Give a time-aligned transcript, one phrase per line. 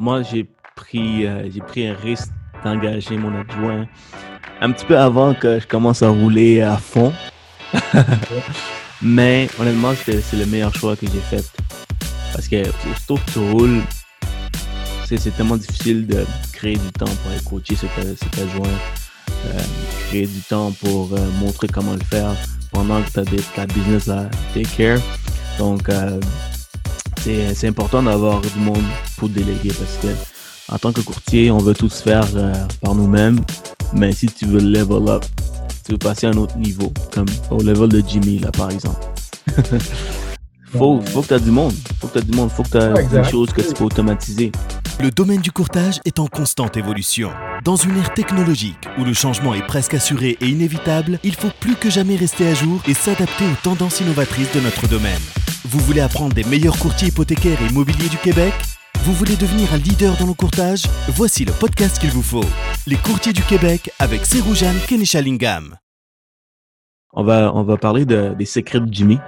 [0.00, 0.46] Moi, j'ai
[0.76, 2.28] pris, euh, j'ai pris un risque
[2.64, 3.86] d'engager mon adjoint
[4.60, 7.12] un petit peu avant que je commence à rouler à fond.
[9.02, 11.44] Mais honnêtement, c'est le meilleur choix que j'ai fait.
[12.32, 13.82] Parce que aussitôt que tu roules,
[15.04, 18.68] c'est tellement difficile de créer du temps pour aller coacher cet, adjoint,
[19.46, 19.60] euh,
[20.08, 22.34] créer du temps pour euh, montrer comment le faire
[22.72, 23.24] pendant que tu as
[23.56, 25.00] ta business à take care.
[25.58, 26.20] Donc, euh,
[27.20, 28.84] c'est important d'avoir du monde
[29.16, 30.08] pour déléguer parce que
[30.70, 32.52] en tant que courtier, on veut tout se faire euh,
[32.82, 33.40] par nous-mêmes.
[33.94, 35.24] Mais si tu veux level up,
[35.84, 39.00] tu veux passer à un autre niveau, comme au level de Jimmy, là, par exemple.
[40.76, 41.72] faut, faut que tu aies du monde.
[42.00, 42.50] Faut que tu du monde.
[42.50, 44.52] Faut que tu aies des choses que tu peux automatiser.
[45.00, 47.30] Le domaine du courtage est en constante évolution.
[47.64, 51.76] Dans une ère technologique où le changement est presque assuré et inévitable, il faut plus
[51.76, 55.20] que jamais rester à jour et s'adapter aux tendances innovatrices de notre domaine.
[55.64, 58.54] Vous voulez apprendre des meilleurs courtiers hypothécaires et immobiliers du Québec?
[59.02, 60.84] Vous voulez devenir un leader dans le courtage?
[61.08, 62.44] Voici le podcast qu'il vous faut.
[62.86, 65.76] Les courtiers du Québec avec Seroujane Kenishalingam.
[67.12, 69.18] On va, on va parler des secrets de Jimmy.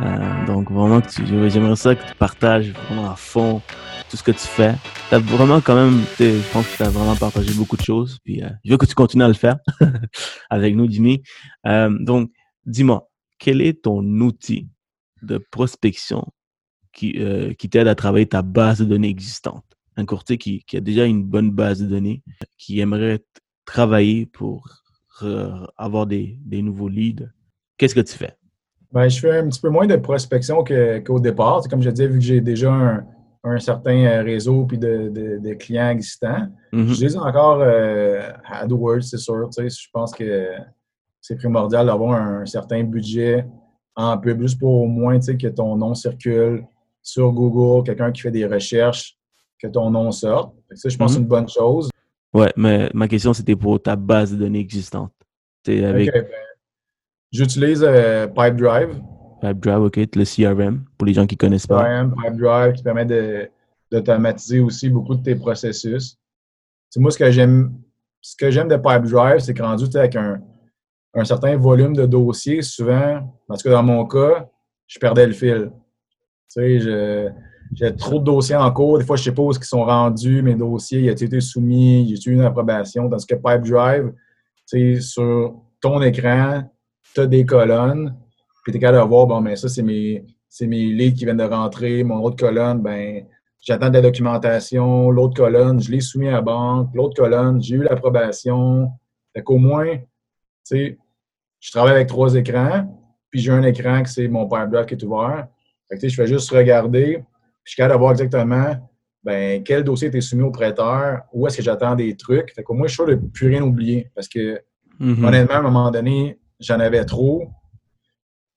[0.00, 1.02] Euh, donc vraiment,
[1.48, 3.60] j'aimerais ça que tu partages vraiment à fond
[4.08, 4.74] tout ce que tu fais.
[5.12, 8.18] As vraiment quand même, je pense que tu as vraiment partagé beaucoup de choses.
[8.24, 9.58] Puis euh, je veux que tu continues à le faire
[10.50, 11.22] avec nous, Jimmy.
[11.66, 12.30] Euh, donc,
[12.64, 13.06] dis-moi,
[13.38, 14.70] quel est ton outil
[15.22, 16.26] de prospection
[16.92, 19.64] qui, euh, qui t'aide à travailler ta base de données existante.
[19.96, 22.22] Un courtier qui, qui, a déjà une bonne base de données,
[22.58, 23.20] qui aimerait
[23.64, 24.68] travailler pour
[25.76, 27.28] avoir des, des, nouveaux leads.
[27.76, 28.34] Qu'est-ce que tu fais?
[28.92, 31.62] Ben, je fais un petit peu moins de prospection qu'au départ.
[31.68, 33.06] Comme je disais, vu que j'ai déjà un,
[33.44, 36.86] un, certain euh, réseau puis de, de, clients existants, mm-hmm.
[36.86, 39.48] j'utilise encore euh, AdWords, c'est sûr.
[39.56, 40.48] Je pense que
[41.20, 43.46] c'est primordial d'avoir un certain budget
[43.96, 46.64] en pub, juste pour au moins que ton nom circule
[47.02, 49.16] sur Google, quelqu'un qui fait des recherches,
[49.60, 50.54] que ton nom sorte.
[50.74, 51.24] Ça, je pense, c'est mhm.
[51.24, 51.90] une bonne chose.
[52.32, 55.12] Ouais, mais ma question, c'était pour ta base de données existante.
[55.66, 56.10] Ben,
[57.32, 59.02] j'utilise euh, PipeDrive.
[59.40, 61.82] PipeDrive, OK, le CRM, pour les gens qui ne connaissent pas.
[61.82, 63.50] CRM, PipeDrive, qui permet
[63.90, 66.16] d'automatiser aussi beaucoup de tes processus.
[66.88, 67.74] C'est moi, ce que j'aime
[68.22, 70.40] ce que j'aime de PipeDrive, c'est que rendu avec un,
[71.14, 74.48] un certain volume de dossiers, souvent, parce que dans mon cas,
[74.86, 75.70] je perdais le fil.
[76.52, 77.32] Tu sais,
[77.72, 78.98] j'ai trop de dossiers en cours.
[78.98, 82.16] Des fois, je sais pas où ils sont rendus, mes dossiers, y a été soumis,
[82.16, 83.06] j'ai eu une approbation?
[83.08, 84.12] Dans ce que PipeDrive,
[84.68, 86.62] tu sais, sur ton écran,
[87.14, 88.14] tu as des colonnes,
[88.64, 90.24] puis tu es capable de voir, bon, mais ça, c'est mes,
[90.60, 92.04] mes leads qui viennent de rentrer.
[92.04, 93.24] Mon autre colonne, ben
[93.60, 95.10] j'attends de la documentation.
[95.10, 96.90] L'autre colonne, je l'ai soumis à la banque.
[96.94, 98.90] L'autre colonne, j'ai eu l'approbation.
[99.34, 99.96] Fait qu'au moins,
[100.64, 100.98] sais,
[101.60, 103.00] je travaille avec trois écrans,
[103.30, 105.48] puis j'ai un écran qui c'est mon PowerBlock qui est ouvert.
[105.88, 107.24] Fait que, je fais juste regarder, puis
[107.64, 108.90] je suis capable de voir exactement
[109.22, 112.52] ben, quel dossier était soumis au prêteur, où est-ce que j'attends des trucs.
[112.54, 114.10] Fait qu'au moins, je suis sûr de ne plus rien oublier.
[114.14, 114.60] Parce que,
[115.00, 115.24] mm-hmm.
[115.24, 117.50] honnêtement, à un moment donné, j'en avais trop.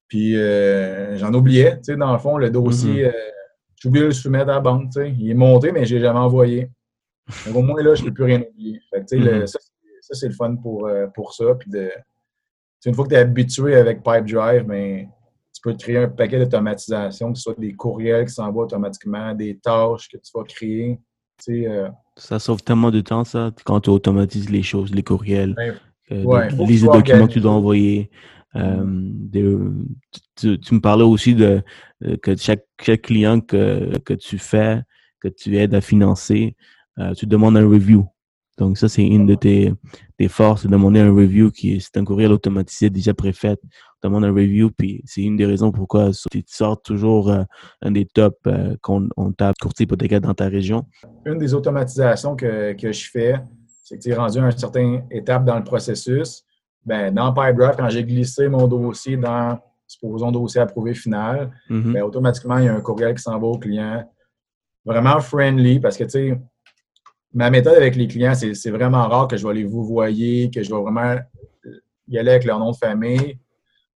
[0.08, 1.78] Puis euh, j'en oubliais.
[1.78, 3.08] Tu sais, dans le fond, le dossier, mm-hmm.
[3.08, 3.31] euh,
[3.75, 4.91] j'ai oublié de le soumettre à la banque.
[4.94, 5.14] Tu sais.
[5.18, 6.70] Il est monté, mais je ne l'ai jamais envoyé.
[7.53, 8.80] au moins, là, je ne peux plus rien oublier.
[8.90, 9.59] Fait que, tu sais, ça,
[10.03, 11.56] ça c'est le fun pour, euh, pour ça.
[11.56, 11.90] Puis de,
[12.86, 15.09] une fois que tu es habitué avec PipeDrive, mais ben,
[15.53, 19.58] tu peux créer un paquet d'automatisation, que ce soit des courriels qui s'envoient automatiquement, des
[19.58, 21.00] tâches que tu vas créer.
[21.50, 25.75] Euh, ça sauve tellement de temps, ça, quand tu automatises les choses, les courriels, ben,
[26.12, 28.12] euh, les documents que tu dois envoyer.
[28.53, 28.59] Tu,
[30.72, 31.64] me parlais aussi de
[32.22, 32.66] que chaque,
[33.02, 34.81] client que, que, tu fais,
[35.22, 36.58] que tu aides à financer,
[37.16, 38.12] tu demandes un review.
[38.58, 39.74] Donc, ça, c'est une de tes,
[40.18, 43.58] tes forces, demander un review qui c'est un courriel automatisé déjà préfait.
[44.03, 47.44] Demande un review, puis c'est une des raisons pourquoi tu sors toujours euh,
[47.81, 50.86] un des tops euh, qu'on on tape courtier hypothécaire dans ta région.
[51.25, 53.36] Une des automatisations que, que je fais,
[53.84, 56.44] c'est que tu es rendu à une certaine étape dans le processus.
[56.85, 62.58] Ben, dans PipeDrive, quand j'ai glissé mon dossier dans, supposons, dossier approuvé final, ben, automatiquement,
[62.58, 64.03] il y a un courriel qui s'en va au client.
[64.85, 66.41] Vraiment friendly parce que, tu sais,
[67.34, 70.62] ma méthode avec les clients, c'est vraiment rare que je vais les vous voyer, que
[70.64, 71.16] je vais vraiment
[72.08, 73.40] y aller avec leur nom de famille.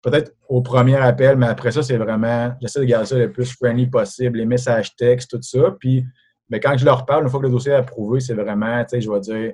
[0.03, 3.51] Peut-être au premier appel, mais après ça, c'est vraiment, j'essaie de garder ça le plus
[3.53, 5.75] friendly possible, les messages textes, tout ça.
[5.79, 6.05] Puis,
[6.49, 8.91] mais quand je leur parle, une fois que le dossier est approuvé, c'est vraiment, tu
[8.91, 9.53] sais, je vais dire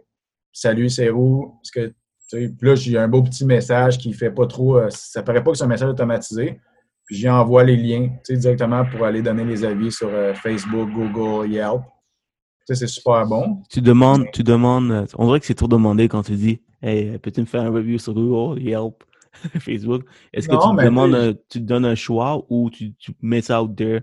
[0.53, 1.55] Salut, c'est où?
[1.57, 1.95] Parce que,
[2.31, 5.51] puis là, j'ai un beau petit message qui fait pas trop, euh, ça paraît pas
[5.51, 6.61] que c'est un message automatisé.
[7.07, 10.35] Puis j'y envoie les liens, tu sais, directement pour aller donner les avis sur euh,
[10.35, 11.83] Facebook, Google, Yelp
[12.67, 13.63] c'est super bon.
[13.69, 17.41] Tu demandes, tu demandes, on dirait que c'est trop demandé quand tu dis, hey, peux-tu
[17.41, 19.03] me faire un review sur Google, Yelp,
[19.61, 20.05] Facebook?
[20.33, 24.01] Est-ce que tu demandes, tu te donnes un choix ou tu, mets ça out there,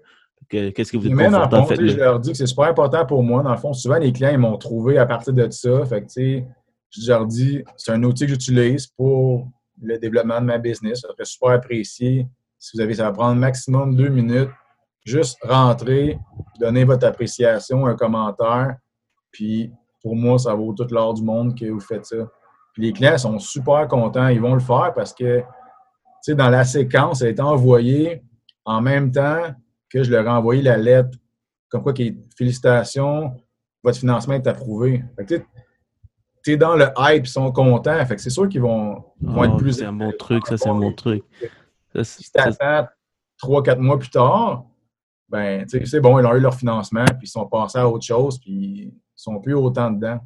[0.50, 3.06] Qu'est-ce que vous êtes Mais dans le fond, je leur dis que c'est super important
[3.06, 3.44] pour moi.
[3.44, 5.86] Dans le fond, souvent, les clients, ils m'ont trouvé à partir de ça.
[5.86, 6.48] Fait que, tu sais,
[6.90, 9.48] je leur dis, c'est un outil que j'utilise pour
[9.80, 11.02] le développement de ma business.
[11.02, 12.28] Ça serait super apprécié.
[12.58, 14.50] Si vous avez, ça va prendre maximum deux minutes.
[15.10, 16.20] Juste rentrer,
[16.60, 18.76] donner votre appréciation, un commentaire.
[19.32, 19.72] Puis,
[20.02, 22.18] pour moi, ça vaut tout l'or du monde que vous faites ça.
[22.74, 24.28] Puis, les clients sont super contents.
[24.28, 25.46] Ils vont le faire parce que, tu
[26.22, 28.24] sais, dans la séquence, ça a été envoyé
[28.66, 29.42] en même temps
[29.90, 31.18] que je leur ai envoyé la lettre
[31.70, 33.36] comme quoi qui est félicitations,
[33.84, 35.04] votre financement est approuvé.
[35.16, 35.36] Fait que
[36.44, 38.04] tu es dans le hype, ils sont contents.
[38.06, 39.74] Fait que c'est sûr qu'ils vont, vont être Oh, plus.
[39.74, 41.24] c'est un bon truc, ça, c'est un bon truc.
[41.94, 42.88] Ça, c'est- Si tu attends
[43.38, 44.66] trois, quatre mois plus tard,
[45.30, 47.88] ben, tu sais, c'est bon, ils ont eu leur financement, puis ils sont passés à
[47.88, 50.20] autre chose, puis ils sont plus autant dedans.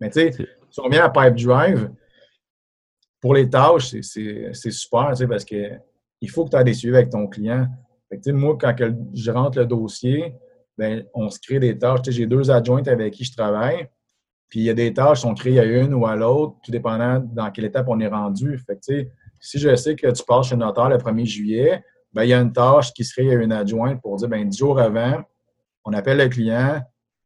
[0.00, 1.90] Mais tu sais, ils sont bien à Pipe Drive.
[3.20, 5.72] Pour les tâches, c'est- super, tu sais, parce que
[6.20, 7.66] il faut que tu aies des suivis avec ton client.
[8.08, 8.74] Fait que, tu sais, moi, quand
[9.14, 10.34] je rentre le dossier,
[10.76, 12.02] ben, on se crée des tâches.
[12.02, 13.88] Tu sais, J'ai deux adjointes avec qui je travaille.
[14.48, 16.72] Puis il y a des tâches qui sont créées à une ou à l'autre, tout
[16.72, 18.58] dépendant dans quelle étape on est rendu.
[18.58, 21.24] Fait que, tu sais, si je sais que tu passes chez le notaire le 1er
[21.24, 24.48] juillet, ben, il y a une tâche qui serait à une adjointe pour dire ben,
[24.48, 25.22] 10 jours avant,
[25.84, 26.80] on appelle le client.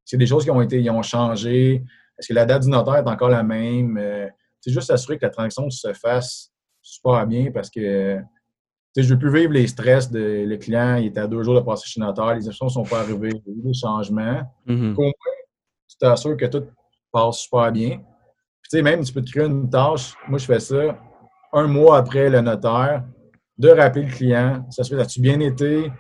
[0.05, 1.83] C'est des choses qui ont été ils ont changé.
[2.19, 3.97] Est-ce que la date du notaire est encore la même?
[3.99, 4.29] Euh,
[4.61, 6.51] c'est juste s'assurer que la transaction se fasse
[6.81, 8.21] super bien parce que
[8.97, 11.55] je ne veux plus vivre les stress de le client, il était à deux jours
[11.55, 13.63] de passer chez le notaire, les options ne sont pas arrivées, il y a eu
[13.63, 14.43] des changements.
[14.67, 14.95] Mhm.
[15.89, 16.65] Tu t'assures que tout
[17.11, 18.01] passe super bien.
[18.63, 20.15] Puis, même, tu peux te créer une tâche.
[20.29, 20.99] Moi, je fais ça
[21.53, 23.05] un mois après le notaire,
[23.59, 25.91] de rappeler le client, s'assurer, as-tu bien été?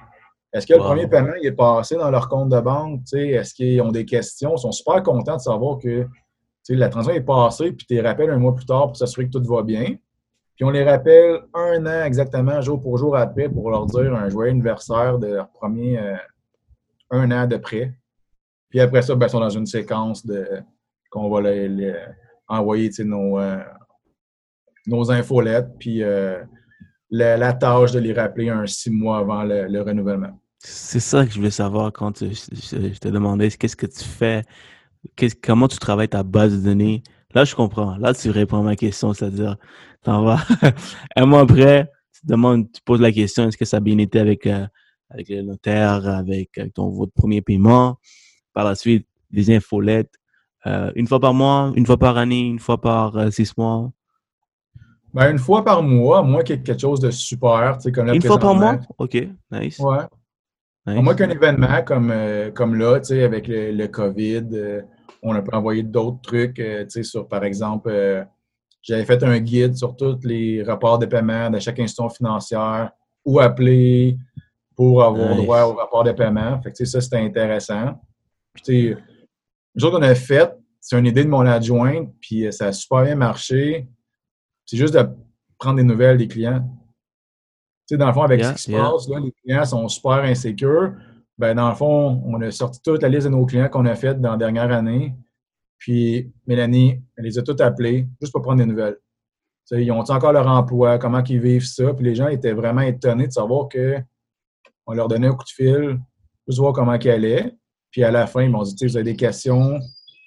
[0.52, 3.00] Est-ce que le premier paiement il est passé dans leur compte de banque?
[3.12, 4.54] Est-ce qu'ils ont des questions?
[4.56, 6.06] Ils sont super contents de savoir que
[6.68, 9.32] la transaction est passée, puis tu les rappelles un mois plus tard pour s'assurer que
[9.38, 9.96] tout va bien.
[10.54, 14.28] Puis on les rappelle un an exactement, jour pour jour après, pour leur dire un
[14.28, 16.16] joyeux anniversaire de leur premier euh,
[17.10, 17.92] un an de près.
[18.68, 20.46] Puis après ça, ben, ils sont dans une séquence de
[21.10, 21.94] qu'on va les, les
[22.48, 23.58] envoyer nos, euh,
[24.86, 26.42] nos infolettes, puis euh,
[27.16, 30.38] la, tâche de les rappeler un six mois avant le, le renouvellement.
[30.58, 34.42] C'est ça que je voulais savoir quand je, te demandais qu'est-ce que tu fais,
[35.42, 37.02] comment tu travailles ta base de données?
[37.34, 37.96] Là, je comprends.
[37.98, 39.56] Là, tu réponds à ma question, c'est-à-dire,
[40.02, 40.40] t'en vas
[41.16, 44.18] un mois après, tu demandes, tu poses la question, est-ce que ça a bien été
[44.18, 44.66] avec, euh,
[45.10, 47.98] avec le notaire, avec, avec ton votre premier paiement?
[48.54, 50.14] Par la suite, des infolettes.
[50.66, 53.92] Euh, une fois par mois, une fois par année, une fois par euh, six mois?
[55.14, 58.14] Ben, une fois par mois, moi, qu'il y ait quelque chose de super, comme là,
[58.14, 58.80] Une fois par mois?
[58.98, 59.14] OK,
[59.52, 59.78] nice.
[59.78, 59.98] Ouais.
[60.86, 61.02] nice.
[61.02, 64.82] Moi, qu'un événement comme, euh, comme là, tu sais, avec le, le COVID, euh,
[65.22, 68.26] on a pu envoyer d'autres trucs, euh, tu sais, sur, par exemple,
[68.82, 72.90] j'avais fait un guide sur tous les rapports de paiement de chaque institution financière,
[73.24, 74.18] où appeler
[74.74, 75.44] pour avoir Nice.
[75.44, 76.60] droit au rapport de paiement.
[76.60, 78.00] Fait que, tu sais, ça, c'était intéressant.
[78.52, 78.96] Puis, tu sais,
[79.76, 83.04] nous autres, on a fait, c'est une idée de mon adjointe, puis ça a super
[83.04, 83.86] bien marché.
[84.66, 85.06] C'est juste de
[85.58, 86.60] prendre des nouvelles des clients.
[87.86, 88.82] Tu sais, dans le fond, avec Yeah, ce qui se yeah.
[88.82, 90.94] passe, là, les clients sont super insécures.
[91.36, 93.94] Ben, dans le fond, on a sorti toute la liste de nos clients qu'on a
[93.94, 95.14] faites dans la dernière année.
[95.78, 98.96] Puis, Mélanie, elle les a tous appelés juste pour prendre des nouvelles.
[99.66, 101.92] Tu sais, ils ont encore leur emploi, comment ils vivent ça?
[101.94, 103.98] Puis les gens étaient vraiment étonnés de savoir que
[104.86, 105.98] on leur donnait un coup de fil,
[106.46, 107.54] juste voir comment ils allaient.
[107.90, 109.78] Puis à la fin, ils m'ont dit, vous avez des questions,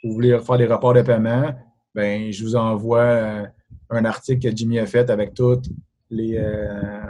[0.04, 1.54] vous voulez faire des rapports de paiement,
[1.94, 3.46] ben je vous envoie euh,
[3.90, 5.70] un article que Jimmy a fait avec toutes
[6.10, 7.02] les, euh,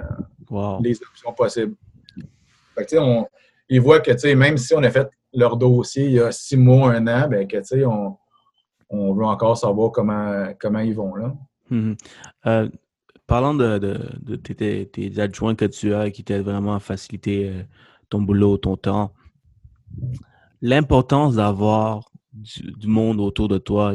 [0.50, 0.82] Wow.
[0.82, 1.76] les options possibles.
[2.76, 3.28] Fait que, on,
[3.68, 6.94] ils voient que, même si on a fait leur dossier il y a six mois,
[6.94, 8.16] un an, ben, que, on,
[8.90, 11.36] on veut encore savoir comment, comment ils vont, là.
[11.70, 11.98] Mhm.
[12.46, 12.70] Euh,
[13.26, 16.80] parlant de, de, de tes, tes- tes adjoints que tu as qui t'aident vraiment à
[16.80, 17.64] faciliter euh,
[18.10, 19.12] ton boulot, ton temps,
[20.62, 23.94] l'importance d'avoir du, du monde autour de toi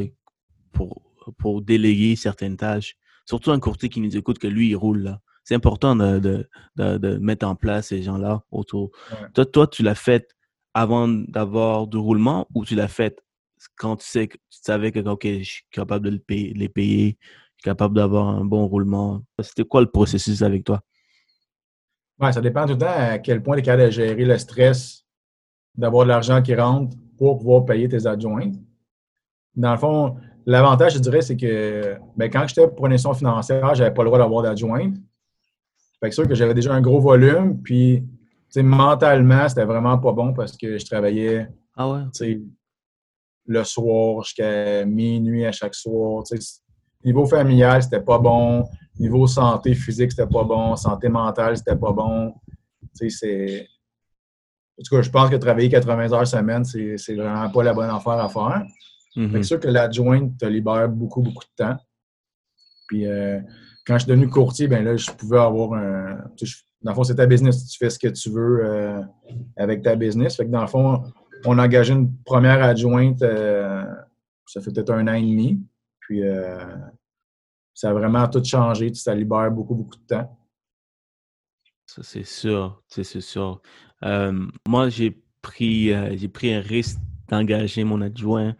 [0.71, 4.99] pour, pour déléguer certaines tâches, surtout un courtier qui nous écoute que lui, il roule
[4.99, 5.19] là.
[5.43, 8.91] C'est important de, de, de, de mettre en place ces gens-là autour.
[9.11, 9.27] Ouais.
[9.33, 10.29] Toi, toi, tu l'as fait
[10.73, 13.21] avant d'avoir du roulement ou tu l'as fait
[13.75, 16.69] quand tu sais que tu savais que ok, je suis capable de le payer- les
[16.69, 19.23] payer, je suis capable d'avoir un bon roulement?
[19.41, 20.81] C'était quoi le processus avec toi?
[22.19, 24.37] Ouais, ça dépend tout le temps à quel point tu es capable de gérer le
[24.37, 25.05] stress
[25.75, 28.55] d'avoir de l'argent qui rentre pour pouvoir payer tes adjointes.
[29.55, 33.75] Dans le fond, l'avantage, je dirais, c'est que ben, quand j'étais pour une institution financière,
[33.75, 34.95] j'avais pas le droit d'avoir d'adjointe.
[35.99, 38.03] Fait que sûr que j'avais déjà un gros volume, puis
[38.61, 42.01] mentalement, c'était vraiment pas bon parce que je travaillais Ah ouais?
[43.45, 46.23] le soir jusqu'à minuit à chaque soir.
[47.03, 48.63] Niveau familial, c'était pas bon.
[48.99, 50.75] Niveau santé physique, c'était pas bon.
[50.75, 52.33] Santé mentale, c'était pas bon.
[52.93, 53.67] C'est.
[54.79, 57.89] En tout cas, je pense que travailler 80 heures semaine, c'est vraiment pas la bonne
[57.89, 58.63] affaire à faire.
[59.15, 59.31] Mhm.
[59.33, 61.77] C'est sûr que l'adjointe te libère beaucoup, beaucoup de temps.
[62.87, 63.39] Puis euh,
[63.85, 66.17] quand je suis devenu courtier, ben là, je pouvais avoir un.
[66.81, 67.65] Dans le fond, c'est ta business.
[67.67, 69.01] Tu fais ce que tu veux euh,
[69.55, 70.35] avec ta business.
[70.35, 71.03] Fait que dans le fond,
[71.45, 73.85] on a engagé une première adjointe, euh,
[74.45, 75.61] ça fait peut-être un an et demi.
[75.99, 76.21] Puis
[77.73, 78.93] ça a vraiment tout changé.
[78.93, 80.37] Ça libère beaucoup, beaucoup de temps.
[81.85, 82.81] Ça, c'est sûr.
[82.89, 83.61] C'est sûr.
[84.67, 88.53] moi, j'ai pris, j'ai pris un risque d'engager mon adjoint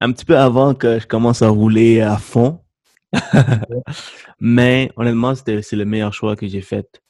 [0.00, 2.60] un petit peu avant que je commence à rouler à fond.
[4.40, 7.02] Mais honnêtement, c'est le meilleur choix que j'ai fait.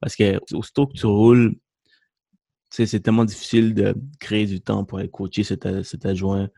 [0.00, 1.56] Parce que aussitôt que tu roules,
[2.70, 5.66] c'est tellement difficile de créer du temps pour aller coacher cet,
[6.04, 6.48] adjoint,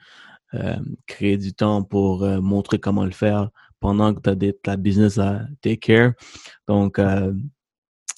[0.55, 4.77] euh, créer du temps pour euh, montrer comment le faire pendant que tu as ta
[4.77, 6.13] business à take care.
[6.67, 7.35] Donc, euh,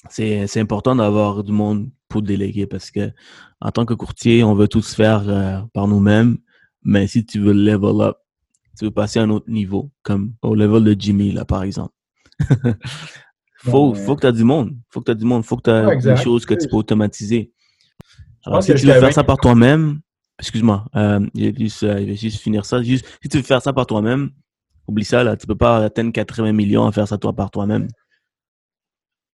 [0.09, 3.11] c'est important d'avoir du monde pour déléguer parce que
[3.59, 6.37] en tant que courtier, on veut tout se faire par nous-mêmes.
[6.83, 8.17] Mais si tu veux level up,
[8.77, 11.93] tu veux passer à un autre niveau, comme au level de Jimmy, là, par exemple.
[13.57, 14.77] faut, faut que tu aies du monde.
[14.89, 15.43] Faut que tu aies du monde.
[15.43, 17.51] Faut que tu aies des choses que tu peux automatiser.
[18.45, 19.99] Alors, si tu veux faire ça par toi-même,
[20.39, 22.81] excuse-moi, euh, je, vais juste, euh, juste finir ça.
[22.81, 24.31] Juste, si tu veux faire ça par toi-même,
[24.87, 25.35] oublie ça, là.
[25.35, 27.87] Tu peux pas atteindre 80 millions à faire ça toi par toi-même.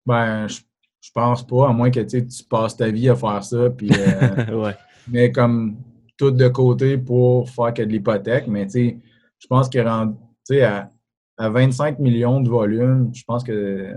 [0.05, 0.61] Ben, je,
[1.01, 3.69] je, pense pas, à moins que tu passes ta vie à faire ça.
[3.69, 4.75] Puis, euh, ouais.
[5.07, 5.77] Mais comme
[6.17, 8.99] tout de côté pour faire que de l'hypothèque, mais tu sais,
[9.39, 10.89] je pense que à,
[11.37, 13.95] à 25 millions de volume, je pense que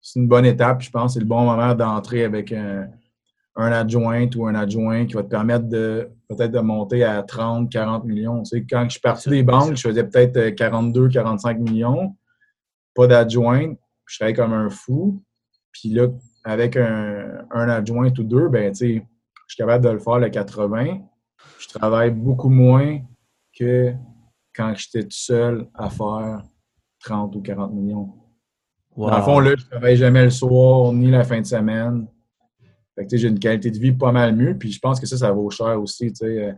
[0.00, 0.82] c'est une bonne étape.
[0.82, 2.90] Je pense que c'est le bon moment d'entrer avec un,
[3.56, 8.04] adjoint ou un adjoint qui va te permettre de peut-être de monter à 30, 40
[8.04, 8.42] millions.
[8.42, 12.16] Tu sais, quand je suis parti des banques, je faisais peut-être 42, 45 millions.
[12.94, 13.74] Pas d'adjoint,
[14.06, 15.22] je serais comme un fou.
[15.72, 16.06] Puis là,
[16.44, 19.06] avec un, un adjoint ou deux, ben, tu sais,
[19.48, 21.00] je suis capable de le faire le 80
[21.58, 23.00] je travaille beaucoup moins
[23.56, 23.94] que
[24.54, 26.42] quand j'étais tout seul à faire
[27.00, 28.12] 30 ou 40 millions.
[28.96, 32.08] Dans le fond, là, je ne travaille jamais le soir ni la fin de semaine.
[32.96, 34.58] Fait que, j'ai une qualité de vie pas mal mieux.
[34.58, 36.12] Puis je pense que ça, ça vaut cher aussi.
[36.22, 36.52] Euh,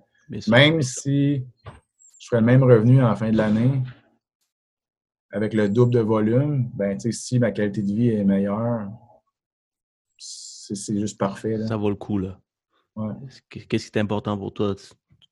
[0.48, 1.44] même si
[2.18, 3.82] je ferais le même revenu en fin de l'année,
[5.32, 8.88] avec le double de volume, ben, si ma qualité de vie est meilleure,
[10.16, 11.66] c'est juste parfait.
[11.66, 12.40] Ça vaut le coup, là.
[13.48, 14.74] Qu'est-ce qui est important pour toi?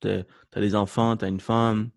[0.01, 1.91] Tu as des enfants, tu as une femme?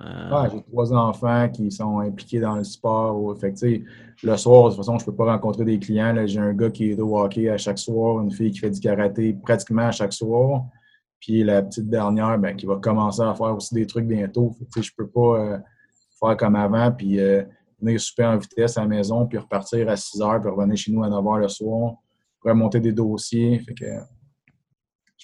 [0.00, 3.38] Euh, j'ai trois enfants qui sont impliqués dans le sport.
[3.38, 3.54] Fait
[4.22, 6.14] le soir, de toute façon, je ne peux pas rencontrer des clients.
[6.26, 8.80] J'ai un gars qui est au hockey à chaque soir, une fille qui fait du
[8.80, 10.64] karaté pratiquement à chaque soir.
[11.20, 14.56] Puis la petite dernière, ben, qui va commencer à faire aussi des trucs bientôt.
[14.76, 15.58] je ne peux pas euh,
[16.18, 17.44] faire comme avant, puis euh,
[17.80, 20.92] venir super en vitesse à la maison, puis repartir à 6 heures, puis revenir chez
[20.92, 21.94] nous à 9 h le soir,
[22.40, 23.58] pour remonter des dossiers.
[23.60, 23.86] Fait que,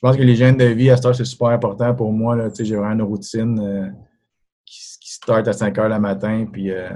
[0.02, 2.34] je pense que l'hygiène de vie à ce c'est super important pour moi.
[2.58, 3.86] J'ai vraiment une routine euh,
[4.64, 6.88] qui, qui, start à 5 heures le matin, puis euh,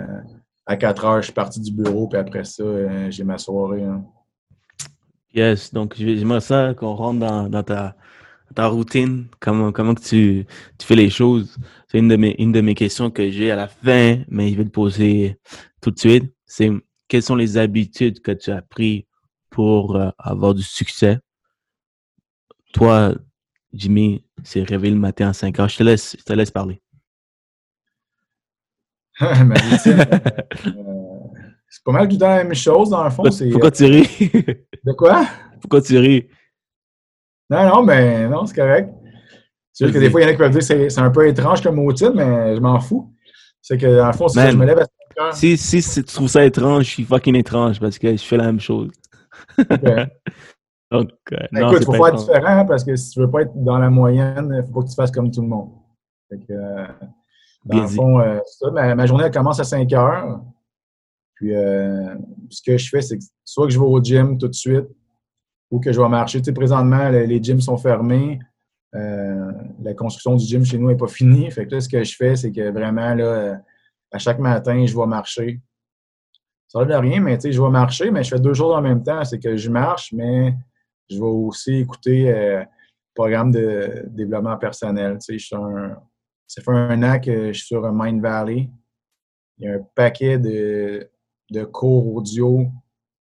[0.65, 3.83] à 4 heures, je suis parti du bureau, puis après ça, euh, j'ai ma soirée.
[3.83, 4.03] Hein.
[5.35, 7.21] Yes, donc j'aimerais ça qu'on rentre
[7.51, 10.47] dans, ta, routine, comment, comment tu,
[10.79, 11.59] tu fais les choses?
[11.89, 14.57] C'est une, de mes, une de mes questions que j'ai à la fin, mais je
[14.57, 15.39] vais te poser
[15.83, 16.33] tout de suite.
[16.47, 16.71] C'est
[17.07, 19.03] quelles sont les habitudes que tu as prises
[19.51, 21.19] pour avoir du succès?
[22.75, 23.15] Toi,
[23.73, 25.69] Jimmy, s'est réveillé le matin à 5 heures.
[25.69, 26.83] Je te laisse, je te laisse parler.
[29.23, 29.31] Euh,
[31.69, 33.25] c'est pas mal tout le temps la même chose, dans le fond.
[33.51, 34.31] Pourquoi, tu ris?
[34.85, 35.27] de quoi?
[35.61, 36.29] Pourquoi tu ris?
[37.51, 38.91] Non, non, mais non, c'est correct.
[39.73, 41.11] C'est sûr que des fois, il y en a qui peuvent dire que c'est un
[41.11, 43.13] peu étrange comme titre, mais je m'en fous.
[43.61, 45.35] C'est que, dans le fond, si je me lève à 5 heures.
[45.35, 48.47] Si, si, tu trouves ça étrange, je suis fucking étrange parce que je fais la
[48.47, 48.91] même chose.
[50.95, 53.53] Donc, euh, ben, écoute, il faut faire différent parce que si tu veux pas être
[53.57, 55.71] dans la moyenne, il faut pas que tu fasses comme tout le monde.
[56.29, 56.87] Fait que, euh,
[57.65, 60.41] dans le fond, euh, ça, ma, journée elle commence à 5 heures.
[61.35, 64.55] Puis, ce que je fais, c'est que soit que je vais au gym tout de
[64.55, 64.87] suite
[65.71, 66.39] ou que je vais marcher.
[66.39, 68.39] Tu sais, présentement, les, gyms sont fermés.
[68.93, 71.51] la construction du gym chez nous n'est pas finie.
[71.51, 73.59] Fait que là, ce que je fais, c'est que vraiment, là,
[74.13, 75.61] à chaque matin, je vais marcher.
[76.69, 78.81] Ça ne rien, mais tu sais, je vais marcher, mais je fais deux choses en
[78.81, 79.25] même temps.
[79.25, 80.55] C'est que je marche, mais
[81.11, 82.65] je vais aussi écouter euh,
[83.15, 85.19] programme de développement personnel.
[85.19, 85.57] Tu sais,
[86.47, 88.69] ça fait un an que je suis sur Mind Valley.
[89.59, 91.09] Il y a un paquet de,
[91.51, 92.67] de cours audio,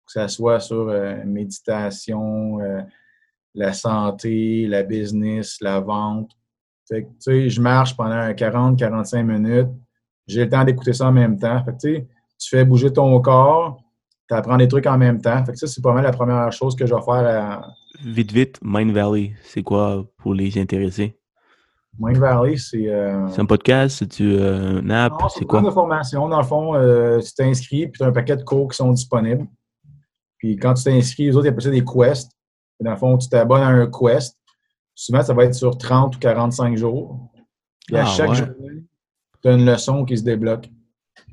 [0.06, 2.82] que ce soit sur euh, méditation, euh,
[3.54, 6.32] la santé, la business, la vente.
[6.90, 9.70] Tu sais, je marche pendant 40-45 minutes.
[10.26, 11.64] J'ai le temps d'écouter ça en même temps.
[11.64, 12.08] Que, tu,
[12.38, 13.82] tu fais bouger ton corps,
[14.28, 15.44] tu apprends des trucs en même temps.
[15.46, 17.74] Fait que ça, c'est pas mal la première chose que je vais faire.
[18.04, 21.18] Vite, vite, Mind Valley, c'est quoi pour les intéressés?
[22.00, 22.88] Mind Valley, c'est.
[22.88, 23.98] Euh, c'est un podcast?
[23.98, 25.14] C'est-tu euh, une app?
[25.30, 25.62] C'est quoi?
[25.62, 26.28] de formation.
[26.30, 28.92] Dans le fond, euh, tu t'inscris, puis tu as un paquet de cours qui sont
[28.92, 29.48] disponibles.
[30.38, 32.32] Puis quand tu t'inscris, les autres, ils appellent ça des quests.
[32.80, 34.38] dans le fond, tu t'abonnes à un quest.
[34.94, 37.32] Souvent, ça va être sur 30 ou 45 jours.
[37.92, 38.48] Et à ah, chaque jour,
[39.42, 40.70] tu as une leçon qui se débloque.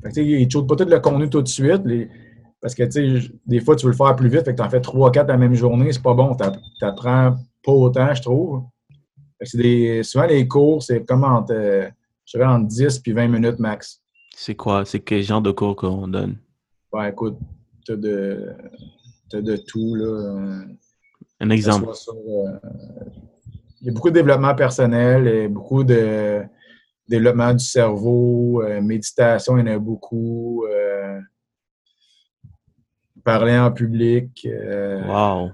[0.03, 1.83] Fait que, ils ne pas tout le contenu tout de suite.
[2.65, 4.63] Parce que, tu sais, des fois, tu veux le faire plus vite, fait que tu
[4.63, 6.35] en fais 3-4 la même journée, c'est pas bon.
[6.35, 6.47] Tu
[6.81, 8.63] n'apprends pas autant, je trouve.
[9.53, 11.53] Des, souvent, les cours, c'est comme entre,
[12.25, 14.01] je dirais, entre 10 puis 20 minutes max.
[14.35, 14.87] C'est quoi?
[14.87, 16.39] C'est quel genre de cours qu'on donne?
[16.91, 17.37] Ben, écoute,
[17.85, 18.55] tu as de,
[19.31, 20.63] de tout, là.
[21.41, 21.91] Un exemple.
[21.91, 22.59] Euh,
[23.83, 26.41] il y a beaucoup de développement personnel et beaucoup de
[27.07, 30.65] développement du cerveau, euh, méditation, il y en a beaucoup.
[30.65, 31.21] Euh,
[33.25, 34.47] parler en public.
[35.07, 35.51] wow.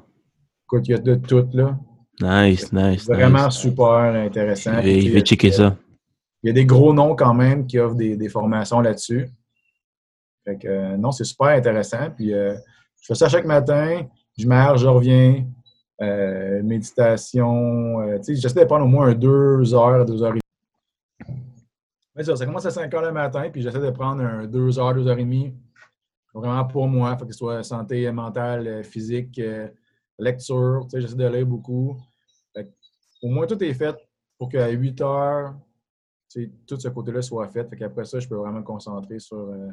[0.66, 1.78] Écoute, il y a de tout, là.
[2.22, 3.06] Nice, nice.
[3.06, 4.78] Vraiment super intéressant.
[4.80, 5.76] Il va checker ça.
[6.42, 9.28] Il y a des gros noms quand même qui offrent des, formations là-dessus.
[10.44, 12.10] Fait que, euh, non, c'est super intéressant.
[12.16, 12.54] Puis, euh,
[13.00, 14.06] je fais ça chaque matin.
[14.38, 15.44] Je marche, je reviens.
[16.02, 17.98] Euh, méditation.
[18.22, 20.38] sais, j'essaie de prendre au moins deux heures, deux heures et
[21.28, 21.36] demie.
[22.16, 24.78] Mais ça, ça commence à 5 heures le matin, puis j'essaie de prendre un deux
[24.78, 25.54] heures, deux heures et demie.
[26.34, 27.16] Vraiment pour moi.
[27.16, 29.40] Faut que ce soit santé mentale, physique,
[30.18, 30.82] lecture.
[30.84, 31.96] Tu sais, j'essaie de lire beaucoup
[33.22, 33.96] au moins tout est fait
[34.38, 35.54] pour qu'à 8 heures,
[36.66, 37.68] tout ce côté-là soit fait.
[37.68, 39.68] Fait qu'après ça, je peux vraiment me concentrer sur, euh,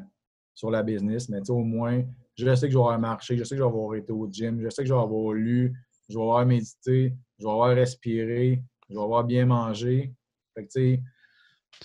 [0.53, 1.29] sur la business.
[1.29, 2.03] Mais au moins,
[2.35, 4.27] je sais que je vais avoir marché, je sais que je vais avoir été au
[4.29, 5.73] gym, je sais que je vais avoir lu,
[6.09, 10.13] je vais avoir médité, je vais avoir respiré, je vais avoir bien mangé.
[10.53, 11.01] Fait que, puis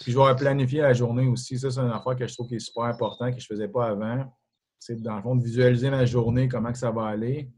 [0.06, 1.58] je vais avoir planifié la journée aussi.
[1.58, 3.68] Ça, c'est une affaire que je trouve qui est super important, que je ne faisais
[3.68, 4.32] pas avant.
[4.84, 7.48] C'est dans le fond de visualiser ma journée, comment que ça va aller.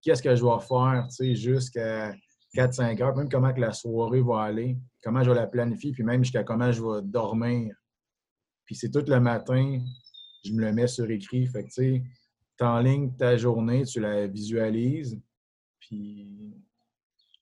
[0.00, 2.14] Qu'est-ce que je vais faire jusqu'à
[2.54, 6.02] 4-5 heures, même comment que la soirée va aller, comment je vais la planifier, puis
[6.04, 7.74] même jusqu'à comment je vais dormir.
[8.64, 9.78] Puis c'est tout le matin,
[10.42, 11.46] je me le mets sur écrit.
[11.48, 12.02] Fait que, tu sais,
[12.62, 15.20] en ligne ta journée, tu la visualises,
[15.80, 16.54] puis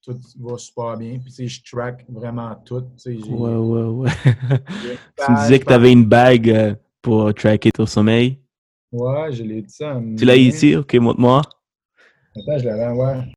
[0.03, 1.17] tout va super bien.
[1.19, 2.83] Puis, tu sais, je track vraiment tout.
[3.05, 4.11] Ouais, ouais, ouais.
[5.17, 8.37] tu me disais que tu avais une bague euh, pour tracker ton sommeil.
[8.91, 10.01] Ouais, je l'ai dit ça.
[10.17, 10.75] Tu l'as ici?
[10.75, 11.41] OK, montre-moi.
[12.35, 13.33] Attends, je l'avais, ouais.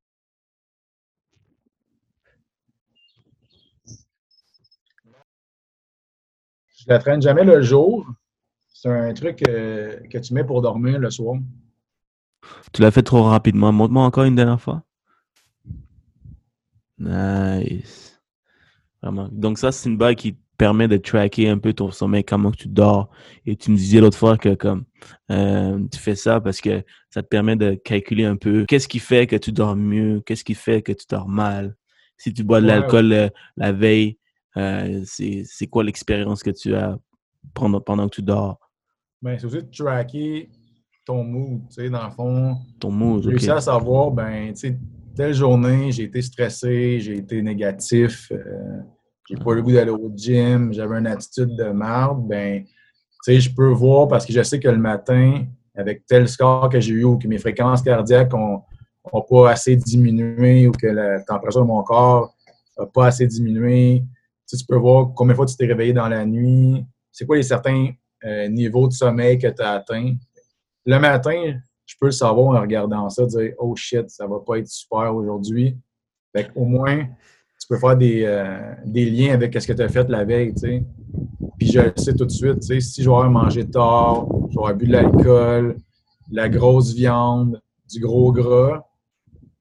[6.79, 8.07] Je la traîne jamais le jour.
[8.73, 11.37] C'est un truc euh, que tu mets pour dormir le soir.
[12.73, 13.71] Tu l'as fait trop rapidement.
[13.73, 14.83] Montre-moi encore une dernière fois.
[16.99, 18.21] Nice.
[19.03, 19.29] Vraiment.
[19.31, 22.69] Donc ça, c'est une bague qui permet de tracker un peu ton sommeil, comment tu
[22.69, 23.11] dors.
[23.47, 24.85] Et tu me disais l'autre fois que comme
[25.31, 28.99] euh, tu fais ça parce que ça te permet de calculer un peu qu'est-ce qui
[28.99, 31.77] fait que tu dors mieux, qu'est-ce qui fait que tu dors mal.
[32.17, 34.19] Si tu bois de l'alcool euh, la veille,
[34.57, 36.99] euh, c'est quoi l'expérience que tu as
[37.55, 38.59] pendant, pendant que tu dors?
[39.21, 40.49] Ben, c'est aussi de tracker
[41.05, 42.57] ton mood, tu sais, dans le fond.
[42.79, 43.49] Ton mood, ok.
[43.49, 44.79] à savoir, ben, tu sais,
[45.15, 48.81] telle journée, j'ai été stressé, j'ai été négatif, euh,
[49.28, 52.70] j'ai pas le goût d'aller au gym, j'avais une attitude de merde, ben, tu
[53.22, 55.44] sais, je peux voir parce que je sais que le matin,
[55.76, 58.62] avec tel score que j'ai eu ou que mes fréquences cardiaques ont,
[59.12, 62.35] ont pas assez diminué ou que la température de mon corps
[62.78, 64.04] n'a pas assez diminué,
[64.46, 67.42] tu peux voir combien de fois tu t'es réveillé dans la nuit, c'est quoi les
[67.42, 67.90] certains
[68.24, 70.14] euh, niveaux de sommeil que tu as atteints.
[70.85, 74.58] Le matin, je peux le savoir en regardant ça, dire Oh shit, ça va pas
[74.58, 75.78] être super aujourd'hui.
[76.54, 77.06] Au moins,
[77.72, 80.52] peux faire des, euh, liens avec ce que tu as fait la veille.
[81.58, 85.76] Puis je le sais tout de suite, si avoir mangé tard, avoir bu de l'alcool,
[86.30, 88.82] la grosse viande, du gros gras,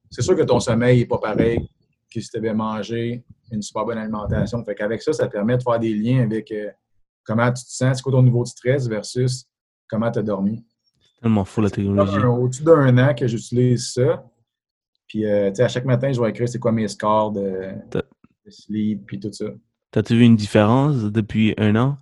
[0.09, 1.69] c'est sûr que ton sommeil n'est pas pareil
[2.13, 4.63] que si tu avais mangé une super bonne alimentation.
[4.65, 6.69] Fait qu'avec ça, ça te permet de faire des liens avec euh,
[7.23, 9.45] comment tu te sens, c'est quoi ton niveau de stress versus
[9.89, 10.65] comment tu as dormi.
[10.91, 12.17] C'est tellement fou la technologie.
[12.17, 14.25] Au-dessus d'un an que j'utilise ça.
[15.11, 17.73] Puis, euh, à chaque matin, je vais écrire c'est quoi mes scores de,
[18.47, 19.47] sleep, puis tout ça.
[19.91, 21.97] T'as-tu vu une différence depuis un an?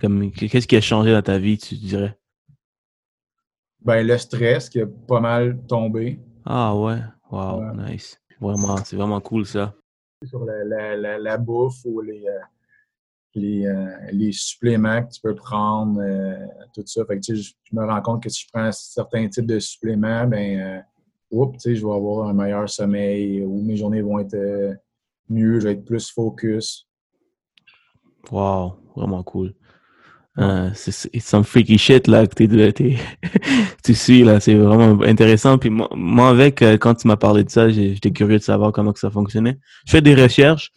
[0.00, 2.16] Qu'est-ce qui a changé dans ta vie, tu dirais?
[3.82, 6.18] Ben, le stress qui a pas mal tombé.
[6.46, 7.00] Ah ouais?
[7.30, 8.18] Wow, nice.
[8.40, 9.74] Vraiment, c'est vraiment cool ça
[10.26, 16.82] sur la, bouffe ou les, euh, euh, les, suppléments que tu peux prendre, euh, tout
[16.86, 17.04] ça.
[17.04, 20.82] Fait que, je, me rends compte que si je prends certains types de suppléments, ben,
[21.64, 24.36] je vais avoir un meilleur sommeil ou mes journées vont être
[25.28, 26.86] mieux, je vais être plus focus.
[28.30, 29.54] Wow, vraiment cool.
[30.36, 32.48] Euh, c'est some freaky shit là que t'es,
[33.84, 35.58] tu suis là, c'est vraiment intéressant.
[35.58, 38.72] Puis moi, moi avec, euh, quand tu m'as parlé de ça, j'étais curieux de savoir
[38.72, 39.58] comment que ça fonctionnait.
[39.86, 40.72] Je fais des recherches.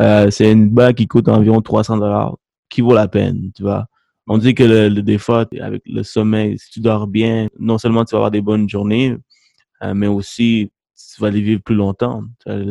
[0.00, 2.36] Euh, c'est une bague qui coûte environ 300 dollars,
[2.68, 3.86] qui vaut la peine, tu vois.
[4.28, 8.04] On dit que le, le défaut avec le sommeil, si tu dors bien, non seulement
[8.04, 9.16] tu vas avoir des bonnes journées,
[9.82, 10.70] euh, mais aussi
[11.14, 12.22] tu vas les vivre plus longtemps.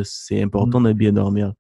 [0.03, 0.87] C'est important mm.
[0.87, 1.53] de bien dormir.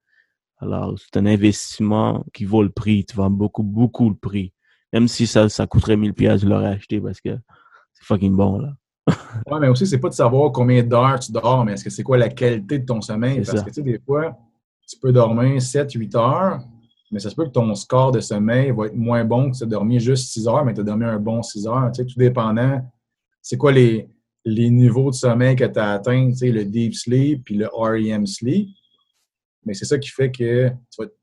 [0.57, 3.03] Alors, c'est un investissement qui vaut le prix.
[3.05, 4.53] Tu vends beaucoup, beaucoup le prix.
[4.93, 7.29] Même si ça, ça coûterait 1000 pièces, je l'aurais acheté parce que
[7.93, 8.73] c'est fucking bon, là.
[9.47, 12.03] ouais, mais aussi, c'est pas de savoir combien d'heures tu dors, mais est-ce que c'est
[12.03, 13.41] quoi la qualité de ton sommeil?
[13.41, 14.37] Parce que, tu sais, des fois,
[14.87, 16.59] tu peux dormir 7, 8 heures,
[17.11, 19.63] mais ça se peut que ton score de sommeil va être moins bon que tu
[19.63, 21.91] as dormi juste 6 heures, mais tu as dormi un bon 6 heures.
[21.91, 22.79] Tu sais, tout dépendant,
[23.41, 24.07] c'est quoi les,
[24.45, 27.67] les niveaux de sommeil que tu as atteints, tu sais, le deep sleep puis le
[27.71, 28.69] REM sleep.
[29.65, 30.71] Mais c'est ça qui fait que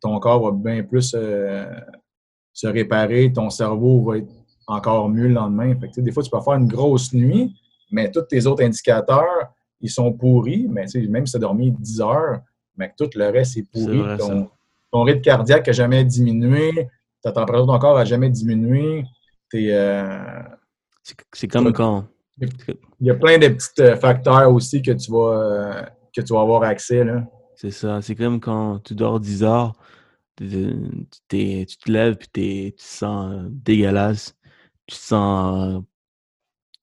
[0.00, 1.66] ton corps va bien plus euh,
[2.52, 4.30] se réparer, ton cerveau va être
[4.66, 5.74] encore mieux le lendemain.
[5.80, 7.54] Fait des fois, tu peux faire une grosse nuit,
[7.90, 10.66] mais tous tes autres indicateurs, ils sont pourris.
[10.68, 12.40] Mais même si tu as dormi 10 heures,
[12.76, 14.00] mais tout le reste est pourri.
[14.92, 16.88] ton, rythme cardiaque n'a jamais diminué,
[17.22, 19.04] ta température de ton corps n'a jamais diminué.
[19.54, 20.42] Euh,
[21.32, 22.04] c'est comme quand.
[22.40, 25.82] Il y a plein de petits euh, facteurs aussi que tu vas, euh,
[26.14, 27.04] que tu vas avoir accès.
[27.56, 28.00] C'est ça.
[28.02, 29.72] C'est comme quand tu dors 10 heures,
[30.36, 30.46] tu,
[31.28, 34.36] te lèves et tu te sens euh, dégueulasse.
[34.86, 35.82] Tu te sens.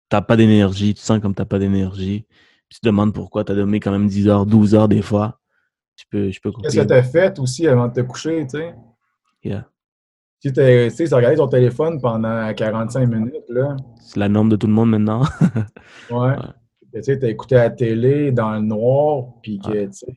[0.09, 0.93] Tu pas d'énergie.
[0.93, 2.25] Tu sens comme tu n'as pas d'énergie.
[2.69, 5.39] Tu te demandes pourquoi tu as dormi quand même 10 heures, 12 heures des fois.
[5.95, 8.57] Tu peux, je peux Qu'est-ce que tu as fait aussi avant de te coucher, tu
[8.57, 8.75] sais?
[9.43, 9.69] Yeah.
[10.39, 13.75] Si tu as regardé ton téléphone pendant 45 minutes, là.
[13.99, 15.23] C'est la norme de tout le monde maintenant.
[16.11, 16.35] ouais.
[16.93, 20.15] Tu sais, as écouté la télé dans le noir, puis que, tu sais,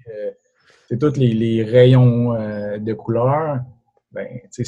[0.92, 3.60] euh, tous les, rayons euh, de couleur,
[4.12, 4.64] ben, tu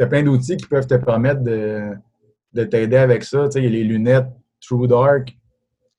[0.00, 3.48] as plein d'outils qui peuvent te permettre de, t'aider avec ça.
[3.48, 4.28] Tu sais, les lunettes
[4.60, 5.36] True Dark.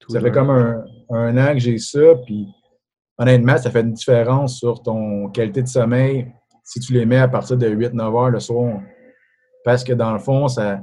[0.09, 2.47] ça fait comme un, an que j'ai ça, puis
[3.17, 6.27] honnêtement, ça fait une différence sur ton qualité de sommeil
[6.63, 8.79] si tu les mets à partir de 8-9 heures le soir.
[9.63, 10.81] Parce que dans le fond, ça,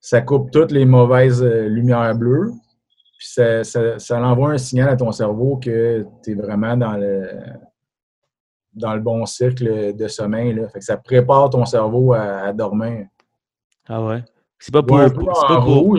[0.00, 2.52] ça coupe toutes les mauvaises euh, lumières bleues.
[3.18, 7.28] Puis ça, ça envoie un signal à ton cerveau que tu es vraiment dans le,
[8.72, 10.54] dans le bon cycle de sommeil.
[10.54, 10.68] Là.
[10.68, 13.06] Fait que ça prépare ton cerveau à, dormir.
[13.86, 14.24] Ah ouais?
[14.58, 15.98] C'est pas pour, c'est pas pour,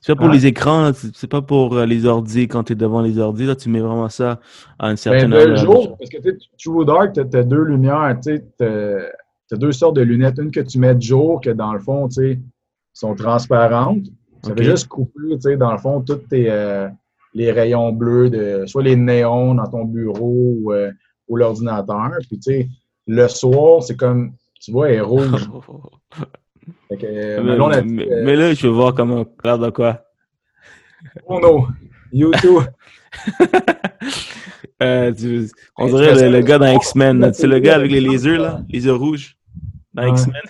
[0.00, 3.02] C'est pas pour les écrans, c'est pas pour euh, les ordi quand tu es devant
[3.02, 3.46] les ordi.
[3.46, 4.40] Là, tu mets vraiment ça
[4.78, 8.16] à une certaine ben, jour, parce que tu True Dark, tu as, deux lumières.
[8.22, 10.38] Tu as deux sortes de lunettes.
[10.38, 12.40] Une que tu mets de jour, que dans le fond, tu
[12.92, 14.06] sont transparentes.
[14.42, 16.88] Ça fait juste couper, dans le fond, tous euh,
[17.34, 20.90] les rayons bleus, de soit les néons dans ton bureau ou euh,
[21.28, 22.10] ou l'ordinateur.
[22.28, 22.68] Puis, tu sais,
[23.06, 25.48] le soir, c'est comme, tu vois, elle est rouge.
[26.92, 27.82] Euh,
[28.24, 30.02] mais, là, je veux voir comment l'air de quoi.
[31.26, 31.66] Oh non!
[32.12, 32.62] YouTube!
[34.82, 35.12] euh,
[35.76, 37.32] on dirait le, gars dans X-Men.
[37.32, 39.36] C'est le gars avec les lasers, là, les yeux rouges,
[39.94, 40.42] dans X-Men.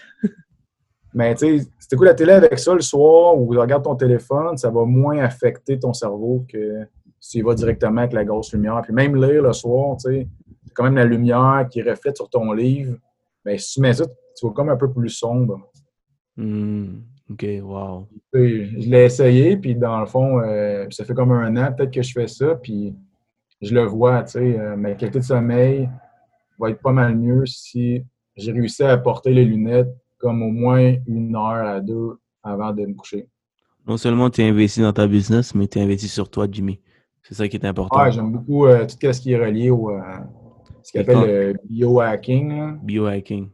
[1.15, 3.97] Mais tu sais, si tu la télé avec ça le soir ou tu regardes ton
[3.97, 6.87] téléphone, ça va moins affecter ton cerveau que
[7.19, 8.81] s'il va directement avec la grosse lumière.
[8.83, 10.29] Puis même lire le soir, tu sais,
[10.75, 12.97] quand même la lumière qui reflète sur ton livre.
[13.45, 15.59] Mais si tu mets ça, tu vois comme un peu plus sombre.
[16.39, 18.07] Hmm, OK, wow.
[18.33, 22.01] Je l'ai essayé, puis dans le fond, euh, ça fait comme un an peut-être que
[22.01, 22.95] je fais ça, puis
[23.61, 25.89] je le vois, tu sais, euh, ma qualité de sommeil
[26.57, 28.05] va être pas mal mieux si
[28.37, 32.87] j'ai réussi à porter les lunettes comme au moins une heure à deux avant de
[32.87, 33.29] me coucher.
[33.87, 36.81] Non seulement tu es investi dans ta business, mais tu es investi sur toi, Jimmy.
[37.25, 38.01] C'est ça qui est important.
[38.01, 39.91] Ouais, j'aime beaucoup euh, tout ce qui est relié au,
[40.85, 42.79] ce qu'on appelle le biohacking.
[42.83, 43.49] Biohacking.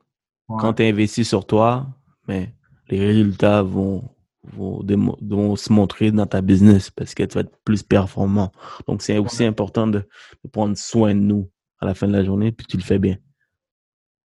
[0.47, 1.87] Quand tu investis sur toi,
[2.29, 2.53] mais
[2.89, 4.05] les résultats vont,
[4.43, 8.53] vont, se montrer dans ta business parce que tu vas être plus performant.
[8.87, 10.07] Donc, c'est aussi important de,
[10.53, 13.17] prendre soin de nous à la fin de la journée, puis tu le fais bien.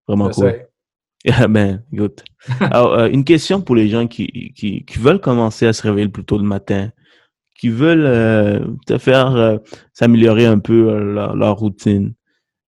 [0.08, 0.68] Vraiment cool.
[1.50, 2.22] ben, good.
[2.60, 6.24] Alors, euh, une question pour les gens qui, qui, veulent commencer à se réveiller plus
[6.24, 6.92] tôt le matin,
[7.60, 9.58] qui veulent euh, te faire euh,
[9.94, 12.14] s'améliorer un peu leur, routine.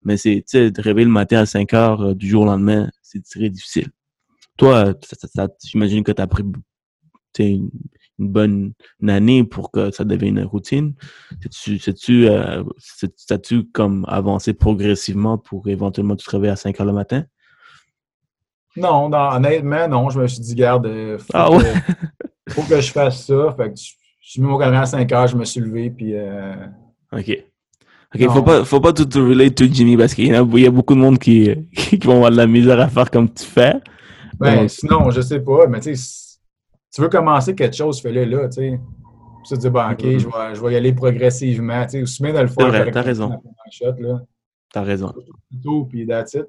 [0.03, 2.45] Mais c'est, tu sais, te réveiller le matin à 5 heures euh, du jour au
[2.45, 3.87] lendemain, c'est très difficile.
[4.61, 4.93] Toi,
[5.63, 6.43] j'imagine que tu as pris
[7.39, 7.71] une,
[8.19, 8.73] une, bonne
[9.07, 10.93] année pour que ça devienne une routine.
[11.49, 12.61] Sais-tu, euh,
[13.41, 17.23] tu comme avancé progressivement pour éventuellement te réveiller à 5 heures le matin?
[18.77, 20.11] Non, honnêtement, non.
[20.11, 23.55] Je me suis dit, garde, euh, faut, ah que, faut que je fasse ça.
[23.57, 26.13] Fait que je, suis mis mon à 5 heures, je me suis levé, puis...
[27.11, 27.45] OK.
[28.13, 30.99] Ok, faut pas, faut pas tout relate to Jimmy parce qu'il y, a beaucoup de
[30.99, 33.81] monde qui, qui, vont avoir de la misère à faire comme tu fais.
[34.41, 36.37] Ben, sinon, je sais pas, mais tu sais,
[36.93, 38.79] tu veux commencer quelque chose, fais-le là, tu sais.
[39.47, 42.01] Tu te dis, bon, OK, je vais, je vais y aller progressivement, tu sais.
[42.03, 42.67] Aussi bien de le faire.
[42.67, 43.41] vrai, que t'as raison.
[44.73, 45.13] T'as raison.
[45.63, 46.45] Tout, puis that's it.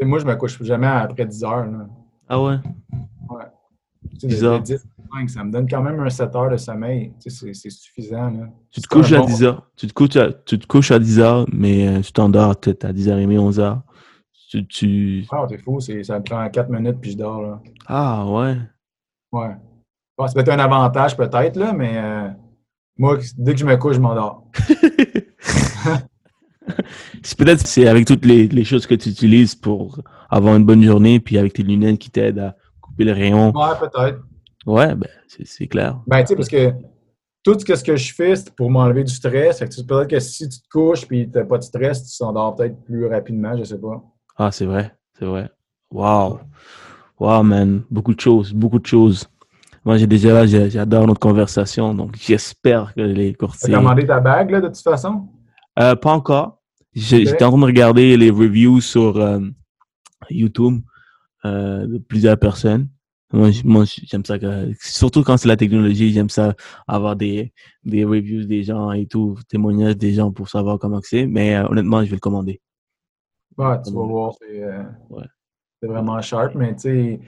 [0.00, 1.86] Moi, je me couche jamais après 10 heures, là.
[2.28, 2.56] Ah ouais?
[4.20, 4.58] De- 10 heures.
[4.58, 7.12] de 10 à 5, ça me donne quand même un 7 heures de sommeil.
[7.22, 8.48] Tu sais, c'est- suffisant, là.
[8.70, 9.70] Tu te couches à bon- 10 heures.
[9.76, 12.84] Tu te couches à, tu te couches à 10 heures, mais euh, tu t'endors peut-être
[12.84, 13.80] à 10h30, 11h.
[14.52, 15.24] Tu, tu...
[15.30, 17.62] Ah, t'es fou, c'est- ça me prend 4 minutes puis je dors, là.
[17.86, 18.56] Ah ouais.
[19.32, 19.56] Ouais.
[20.18, 22.28] Bon, ça peut être un avantage peut-être, là, mais euh,
[22.98, 24.44] moi, dès que je me couche, je m'endors.
[27.22, 30.82] C'est peut-être c'est avec toutes les, les choses que tu utilises pour avoir une bonne
[30.82, 33.52] journée, puis avec tes lunettes qui t'aident à couper le rayon.
[33.56, 34.20] Ouais, peut-être.
[34.66, 36.00] Ouais, ben, c'est c'est clair.
[36.06, 36.72] Ben, tu sais, parce que
[37.42, 39.58] tout ce que, je fais, c'est pour m'enlever du stress.
[39.60, 42.80] Peut-être que si tu te couches puis tu n'as pas de stress, tu t'endors peut-être
[42.84, 44.02] plus rapidement, je sais pas.
[44.36, 45.50] Ah, c'est vrai, c'est vrai.
[45.90, 46.40] Wow.
[47.18, 47.82] Wow, man.
[47.90, 49.28] Beaucoup de choses, beaucoup de choses.
[49.84, 53.74] Moi, j'ai déjà là, j'adore notre conversation, donc j'espère que les Tu courtiers.
[53.74, 55.28] as commandé ta bague, là, de toute façon?
[55.78, 56.60] Euh, pas encore.
[56.94, 59.40] J'étais en train de regarder les reviews sur euh,
[60.30, 60.80] YouTube
[61.44, 62.88] euh, de plusieurs personnes.
[63.32, 63.50] Moi,
[64.04, 64.38] j'aime ça.
[64.38, 66.54] Que, surtout quand c'est la technologie, j'aime ça
[66.86, 71.26] avoir des, des reviews des gens et tout, témoignages des gens pour savoir comment c'est.
[71.26, 72.60] Mais honnêtement, je vais le commander.
[73.58, 75.24] Ouais, tu vas voir, c'est euh, Ouais.
[75.80, 77.20] c'est vraiment sharp, mais tu sais,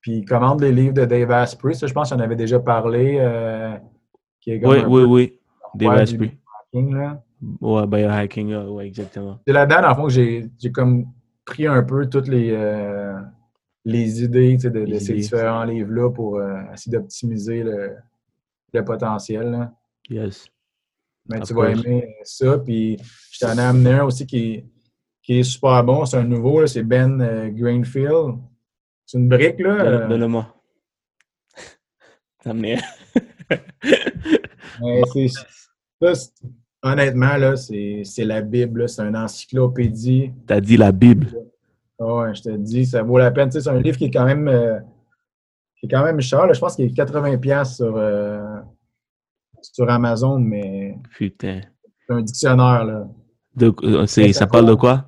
[0.00, 3.16] puis commande les livres de Dave Asprey, ça, je pense que j'en avais déjà parlé,
[3.18, 3.76] euh,
[4.40, 5.38] qui est comme Oui, oui, oui.
[5.74, 6.36] Dave Asprey.
[6.72, 7.22] hacking, là.
[7.60, 9.38] Ouais, biohacking, euh, ouais, exactement.
[9.46, 11.06] C'est là-dedans, dans le fond, que j'ai comme
[11.44, 13.14] pris un peu toutes les, euh,
[13.84, 15.20] les idées de, de Les ces idées.
[15.20, 16.40] différents livres-là pour
[16.72, 17.94] essayer d'optimiser le,
[18.72, 19.50] le potentiel.
[19.50, 19.72] là.
[20.10, 20.46] Yes.
[21.28, 22.58] Mais Of tu vas aimer ça.
[22.58, 22.96] Puis
[23.30, 24.64] je t'en ai amené un aussi qui,
[25.28, 26.06] qui est super bon.
[26.06, 28.36] C'est un nouveau, là, c'est Ben euh, Greenfield.
[29.04, 29.76] C'est une brique, là.
[29.76, 30.54] Donne- euh, Donne-le-moi.
[36.14, 36.32] C'est-
[36.82, 38.80] honnêtement, là, c'est c'est la Bible.
[38.82, 38.88] là.
[38.88, 40.32] C'est une encyclopédie.
[40.46, 41.26] T'as dit la Bible.
[42.00, 43.50] Ah Ouais, je te dis, ça vaut la peine.
[43.50, 44.78] Tu sais, c'est un livre qui est quand même, euh,
[45.78, 46.46] qui est quand même cher.
[46.46, 46.54] là.
[46.54, 48.60] Je pense qu'il est 80$ sur, euh,
[49.60, 51.60] sur Amazon, mais Putain.
[52.06, 52.84] c'est un dictionnaire.
[52.84, 53.08] Là.
[53.56, 53.74] De,
[54.06, 55.07] c'est, Mais ça parle de quoi?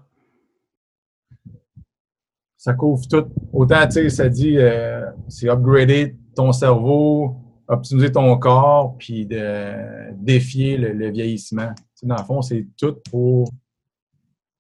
[2.60, 3.24] Ça couvre tout.
[3.54, 10.12] Autant, tu sais, ça dit, euh, c'est upgrader ton cerveau, optimiser ton corps, puis de
[10.12, 11.72] défier le, le vieillissement.
[11.74, 13.48] Tu sais, dans le fond, c'est tout pour.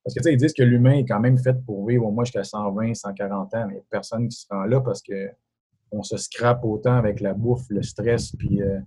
[0.02, 2.10] Parce que, tu sais, ils disent que l'humain est quand même fait pour vivre au
[2.10, 5.28] moins jusqu'à 120, 140 ans, mais personne qui se rend là parce que
[5.92, 8.78] on se scrape autant avec la bouffe, le stress, puis euh,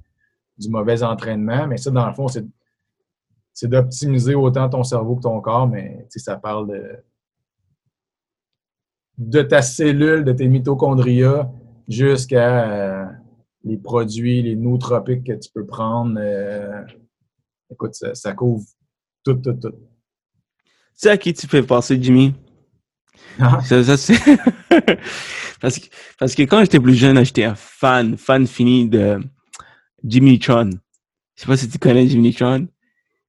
[0.58, 1.67] du mauvais entraînement.
[1.67, 6.17] Mais ça, dans le fond, c'est d'optimiser autant ton cerveau que ton corps, mais tu
[6.17, 7.04] sais, ça parle de,
[9.17, 11.49] de ta cellule, de tes mitochondrias,
[11.88, 13.06] jusqu'à euh,
[13.63, 16.15] les produits, les nootropiques que tu peux prendre.
[16.19, 16.82] euh,
[17.71, 18.65] écoute, ça, ça couvre
[19.23, 19.71] tout, tout, tout.
[19.71, 22.34] Tu sais à qui tu fais penser, Jimmy?
[23.39, 24.17] Ah, Ça, ça, c'est...
[25.62, 25.88] parce, que,
[26.19, 29.19] parce que quand j'étais plus jeune, j'étais un fan, fan fini de
[30.04, 30.69] Jimmy Tron.
[31.36, 32.67] Je sais pas si tu connais Jimmy Tron.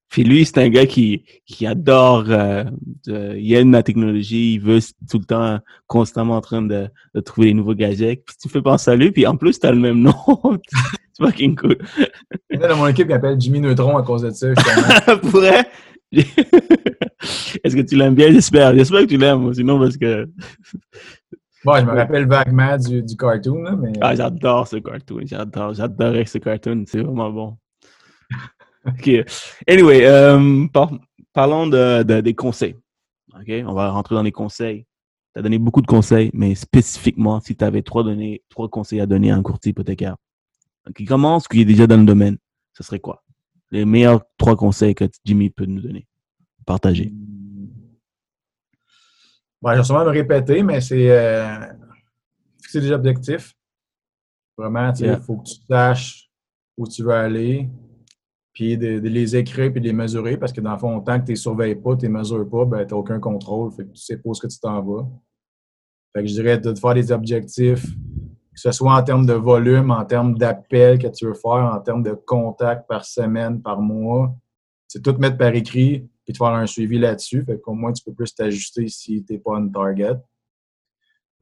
[0.09, 2.63] Puis lui, c'est un gars qui, qui adore, euh,
[3.05, 7.19] de- il aime la technologie, il veut tout le temps, constamment en train de, de
[7.21, 8.23] trouver des nouveaux gadgets.
[8.25, 10.13] Puis tu fais penser à lui, puis en plus, t'as le même nom.
[11.13, 11.77] c'est fucking cool.
[12.51, 14.47] Il y en a dans mon équipe qui appelle Jimmy Neutron à cause de ça.
[15.31, 15.65] Pourrait?
[17.63, 18.31] Est-ce que tu l'aimes bien?
[18.31, 18.73] J'espère.
[18.75, 20.29] J'espère que tu l'aimes, sinon parce que
[21.63, 25.21] Bon, je me rappelle vaguement du, du cartoon, là, mais Ah, j'adore ce cartoon.
[25.25, 26.83] J'adore, j'adorais ce cartoon.
[26.85, 27.57] C'est vraiment bon.
[28.87, 29.09] OK.
[29.67, 30.91] Anyway, euh, par-
[31.33, 32.75] parlons de, de- des conseils.
[33.33, 33.51] OK?
[33.65, 34.85] On va rentrer dans les conseils.
[35.33, 39.01] Tu as donné beaucoup de conseils, mais spécifiquement, si tu avais trois, données, trois conseils
[39.01, 40.15] à donner à un courtier hypothécaire
[40.95, 42.37] qui commence, qui est déjà dans le domaine,
[42.73, 43.23] ce serait quoi?
[43.71, 46.07] Les meilleurs trois conseils que Jimmy peut nous donner.
[46.65, 47.11] Partager.
[49.61, 51.57] Bon, je vais sûrement me répéter, mais c'est euh,
[52.61, 53.53] fixer des objectifs.
[54.57, 55.19] Vraiment, il Yeah.
[55.19, 56.29] faut que tu saches
[56.77, 57.67] où tu veux aller,
[58.55, 61.25] puis de, les écrire puis de les mesurer, parce que dans le fond, tant que
[61.25, 63.71] tu ne les surveilles pas, tu ne les mesures pas, ben, tu n'as aucun contrôle,
[63.73, 65.05] fait que tu sais pas où est-ce que tu t'en vas.
[66.13, 69.91] Fait que je dirais de faire des objectifs, que ce soit en termes de volume,
[69.91, 74.33] en termes d'appels que tu veux faire, en termes de contacts par semaine, par mois.
[74.87, 77.43] C'est tout mettre par écrit, puis de faire un suivi là-dessus.
[77.43, 80.15] Fait qu'au moins, tu peux plus t'ajuster si tu n'es pas on target.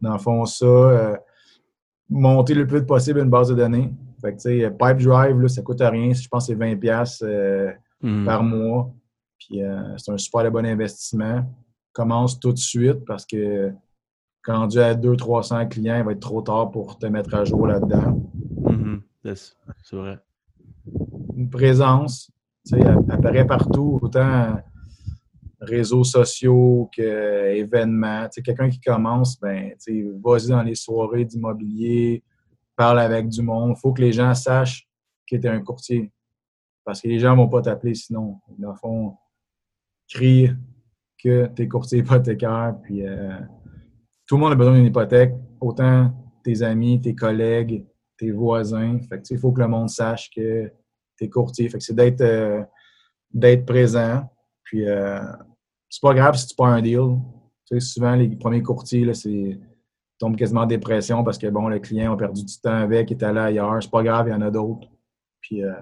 [0.01, 1.15] Dans le fond, ça, euh,
[2.09, 3.91] monter le plus possible une base de données.
[4.23, 6.13] Fait que, tu Pipe Drive, là, ça coûte rien.
[6.13, 8.25] Je pense que c'est 20$ piastres, euh, Mhm.
[8.25, 8.91] par mois.
[9.37, 11.43] Puis euh, c'est un super bon investissement.
[11.91, 13.71] Commence tout de suite parce que
[14.41, 17.67] quand rendu à 200-300 clients, il va être trop tard pour te mettre à jour
[17.67, 18.21] là-dedans.
[18.65, 19.01] Mhm.
[19.23, 20.19] Yes, c'est vrai.
[21.35, 22.29] Une présence,
[22.65, 24.57] tu sais, apparaît partout, autant
[25.61, 28.23] réseaux sociaux qu'événements.
[28.25, 32.21] Tu sais, quelqu'un qui commence, ben, tu sais, vas-y dans les soirées d'immobilier,
[32.75, 33.73] parle avec du monde.
[33.77, 34.87] Il faut que les gens sachent
[35.29, 36.11] que tu es un courtier.
[36.83, 38.39] Parce que les gens ne vont pas t'appeler sinon.
[38.57, 39.17] Dans le fond,
[40.09, 40.49] crie
[41.17, 43.39] que tu es courtier hypothécaire, puis euh,
[44.27, 46.11] tout le monde a besoin d'une hypothèque, autant
[46.43, 47.85] tes amis, tes collègues,
[48.17, 48.99] tes voisins.
[49.29, 50.71] Il faut que le monde sache que
[51.17, 51.69] tu es courtier.
[51.69, 52.63] Fait que c'est d'être euh,
[53.33, 54.29] d'être présent.
[54.63, 55.21] Puis euh,
[55.89, 57.17] c'est pas grave si tu pas un deal.
[57.79, 59.59] Souvent, les premiers courtiers, c'est
[60.19, 63.17] tombent quasiment en dépression parce que bon, le client a perdu du temps avec, il
[63.17, 63.81] est allé ailleurs.
[63.81, 64.87] C'est pas grave, il y en a d'autres.
[65.41, 65.73] Puis euh,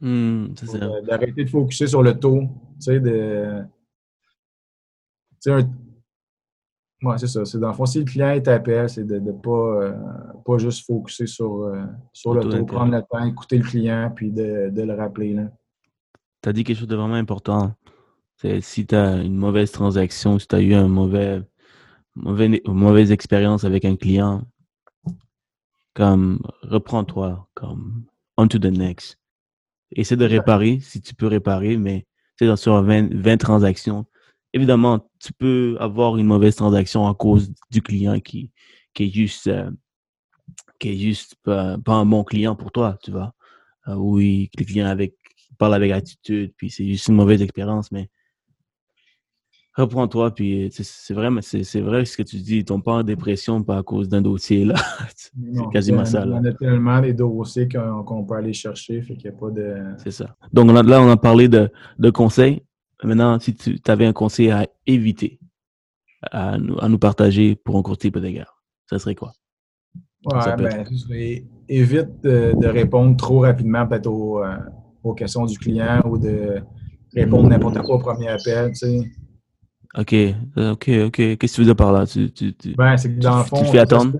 [0.00, 2.42] Hmm, euh, d'arrêter de focuser sur le taux.
[2.42, 3.62] Tu sais, de.
[5.42, 5.70] Tu sais, un-
[7.02, 7.44] Ouais, c'est ça.
[7.44, 9.92] C'est dans le fond, si le client t'appelle, c'est de ne pas, euh,
[10.44, 11.70] pas juste focuser sur,
[12.12, 15.34] sur Le le taux prendre le temps, écouter le client, puis de, de le rappeler.
[15.34, 15.42] Là.
[16.42, 17.72] Tu as dit quelque chose de vraiment important.
[18.36, 21.42] C'est si tu as une mauvaise transaction, si tu as eu un mauvais,
[22.16, 24.42] mauvaise expérience avec un client,
[25.94, 28.04] comme reprends-toi, comme
[28.36, 29.18] on to the next.
[29.92, 32.06] Essaie de réparer si tu peux réparer, mais
[32.38, 34.06] sais, sur 20, 20 transactions,
[34.52, 38.50] évidemment, tu peux avoir une mauvaise transaction à cause du client qui,
[38.94, 39.70] qui est juste, euh,
[40.78, 43.34] qui est juste pas, pas un bon client pour toi, tu vois.
[43.88, 45.14] Euh, oui, le client avec,
[45.58, 48.10] parle avec attitude, puis c'est juste une mauvaise expérience, mais
[49.76, 52.94] reprends-toi, puis c'est c'est vrai, mais c'est vrai ce que tu dis, ils tombent pas
[52.94, 54.74] en dépression pas à cause d'un dossier, là.
[55.14, 55.32] c'est
[55.72, 56.36] quasiment ça, là.
[56.36, 59.76] en a tellement des dossiers qu'on peut aller chercher, fait qu'il n'y a pas de.
[59.98, 60.34] C'est ça.
[60.52, 62.62] Donc on là, on a parlé de, de conseils.
[63.04, 65.38] Maintenant, si tu avais un conseil à éviter,
[66.22, 69.32] à nous, à nous partager pour un courtier hypothécaire, ça serait quoi?
[70.24, 70.84] Ouais, ben,
[71.68, 74.56] évite de, de répondre trop rapidement peut-être aux, euh,
[75.04, 76.62] aux questions du client ou de
[77.14, 78.70] répondre n'importe quoi au premier appel.
[78.70, 79.00] Tu sais.
[79.98, 81.12] OK, euh, OK, OK.
[81.16, 82.06] Qu'est-ce que tu veux dire par là?
[82.06, 83.60] Tu, tu, tu- Ben, c'est que dans le tu fond.
[83.62, 84.18] le fais attendre?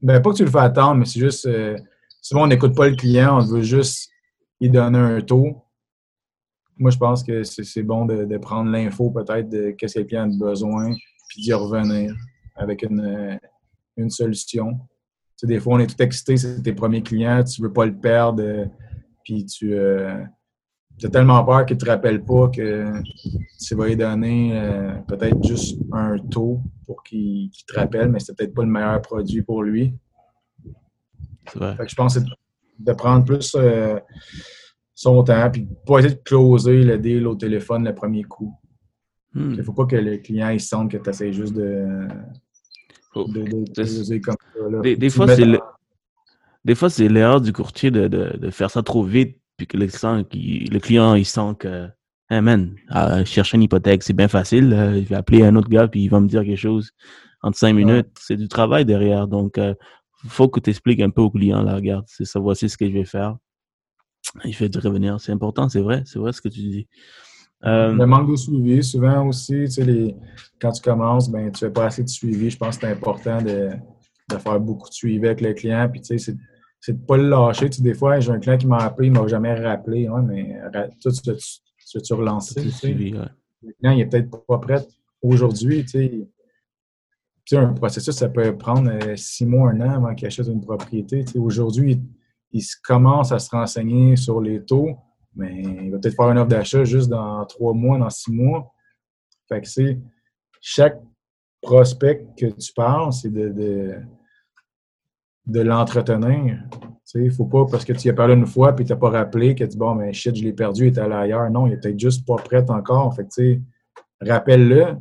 [0.00, 1.46] Ben, pas que tu le fais attendre, mais c'est juste.
[1.46, 1.78] euh,
[2.20, 4.10] souvent, on n'écoute pas le client, on veut juste
[4.60, 5.62] lui donner un taux.
[6.78, 9.98] Moi, je pense que c'est c'est bon de, de prendre l'info peut-être de qu'est-ce que
[10.00, 10.92] le client a besoin,
[11.28, 12.14] puis d'y revenir
[12.56, 13.36] avec une, euh,
[13.96, 14.72] une solution.
[14.74, 14.78] Tu
[15.36, 17.94] sais, des fois, on est tout excité, c'est tes premiers clients, tu veux pas le
[17.94, 18.64] perdre, euh,
[19.24, 19.74] puis tu
[21.02, 22.92] as tellement peur qu'il te rappelle pas que
[23.64, 28.36] tu vas lui donner euh, peut-être juste un taux pour qu'il te rappelle, mais c'est
[28.36, 29.94] peut-être pas le meilleur produit pour lui.
[31.50, 31.76] C'est vrai.
[31.76, 32.26] Fait que je pense que c'est
[32.78, 33.98] de prendre plus euh,
[34.94, 38.54] son temps, puis pas essayer de closer le deal au téléphone le premier coup.
[39.34, 39.52] Hmm.
[39.52, 42.06] Il ne faut pas que le client il sente que tu essaies juste de,
[43.74, 44.68] closer comme ça.
[44.70, 44.80] là.
[44.96, 45.60] Des, fois, c'est en- le-
[46.64, 50.24] des fois, c'est l'erreur du courtier de faire ça trop vite, puis que le client,
[50.24, 51.88] qui- le client il sent que,
[52.30, 52.74] hey man,
[53.24, 54.72] chercher une hypothèque, c'est bien facile.
[54.72, 56.90] euh, je vais appeler un autre gars, puis il va me dire quelque chose
[57.42, 58.08] en cinq minutes.
[58.18, 59.28] C'est du travail derrière.
[59.28, 62.68] Donc, il faut que tu expliques un peu au client, là, regarde, c'est ça, voici
[62.68, 63.36] ce que je vais faire.
[64.44, 65.20] Il fait de revenir.
[65.20, 66.88] C'est important, c'est vrai, c'est vrai ce que tu dis.
[67.64, 70.16] Euh, Le manque de suivi, souvent aussi, tu sais, les,
[70.60, 72.50] quand tu commences, ben, tu fais pas assez de suivi.
[72.50, 73.70] Je pense que c'est important de,
[74.30, 75.88] de faire beaucoup de suivi avec le client.
[75.92, 76.34] Puis, tu sais,
[76.82, 77.70] c'est, de pas le lâcher.
[77.70, 80.08] Tu sais, des fois, j'ai un client qui m'a appelé, il m'a jamais rappelé.
[80.08, 80.60] Ouais, mais
[81.00, 81.44] toi, tu veux-tu
[81.88, 82.54] tu veux-tu relancer?
[82.54, 82.86] c'est tu sais?
[82.88, 83.26] suivi, ouais.
[83.62, 84.84] Le client, il est peut-être pas prêt
[85.22, 85.84] aujourd'hui.
[85.84, 86.28] Tu sais.
[87.44, 90.46] Tu sais, un processus, ça peut prendre euh, six mois, un an avant qu'il achète
[90.46, 91.24] une propriété.
[91.24, 92.00] Tu sais, Aujourd'hui,
[92.52, 94.96] il, commence à se renseigner sur les taux,
[95.34, 98.72] mais il va peut-être faire une offre d'achat juste dans trois mois, dans six mois.
[99.48, 99.98] Fait que c'est
[100.60, 101.00] chaque
[101.60, 103.94] prospect que tu parles, c'est de, de,
[105.46, 106.58] de l'entretenir.
[107.14, 108.98] Il ne faut pas, parce que tu y as parlé une fois puis tu n'as
[108.98, 111.50] pas rappelé que tu dis bon, mais shit, je l'ai perdu, il est allé ailleurs.
[111.50, 113.14] Non, il est peut-être juste pas prêt encore.
[113.14, 113.26] Fait
[114.20, 114.96] rappelle-le,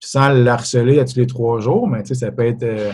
[0.00, 2.62] sans le à tous les trois jours, mais ça peut être.
[2.62, 2.92] euh,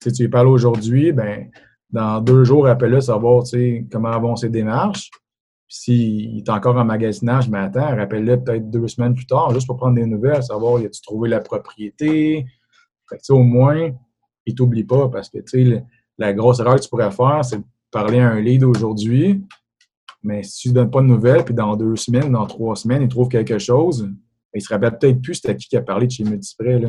[0.00, 1.48] tu lui parles aujourd'hui, ben,
[1.90, 3.44] dans deux jours, rappelle-le, savoir
[3.90, 5.10] comment vont ses démarches.
[5.68, 9.94] S'il est encore en magasinage, mais rappelle-le peut-être deux semaines plus tard, juste pour prendre
[9.94, 12.44] des nouvelles, savoir, y a-tu trouvé la propriété?
[13.08, 13.90] Que, au moins,
[14.46, 15.84] il t'oublie pas parce que, tu sais,
[16.18, 19.42] la grosse erreur que tu pourrais faire, c'est de parler à un lead aujourd'hui,
[20.22, 23.02] mais si tu ne donnes pas de nouvelles, puis dans deux semaines, dans trois semaines,
[23.02, 24.14] il trouve quelque chose, ben,
[24.54, 26.80] il se rappelle peut-être plus c'était qui qui a parlé de chez Multiprès,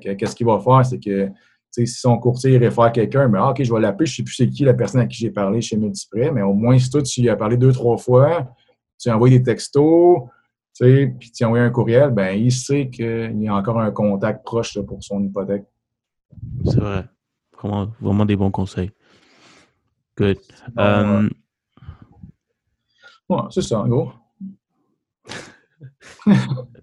[0.00, 1.28] qu'est-ce qu'il va faire, c'est que,
[1.70, 4.34] si son courtier réfère quelqu'un, mais ah, OK, je vais l'appeler, je ne sais plus
[4.34, 7.02] c'est qui la personne à qui j'ai parlé chez Multiprès, mais au moins, si toi,
[7.02, 8.52] tu as parlé deux, trois fois,
[8.98, 10.18] tu as envoyé des textos,
[10.78, 14.80] puis tu envoies un courriel, ben il sait qu'il y a encore un contact proche
[14.80, 15.64] pour son hypothèque.
[16.64, 17.04] C'est vrai.
[17.58, 18.90] Vraiment, vraiment des bons conseils.
[20.16, 20.38] Good.
[20.76, 21.30] Um,
[23.28, 24.10] Ouais, c'est ça, en gros.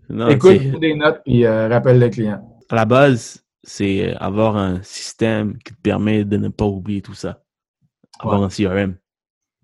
[0.09, 2.57] non, Écoute des notes puis euh, rappelle le client.
[2.69, 7.13] à la base, c'est avoir un système qui te permet de ne pas oublier tout
[7.13, 7.43] ça.
[8.19, 8.45] Avoir Ouais.
[8.45, 8.95] un CRM.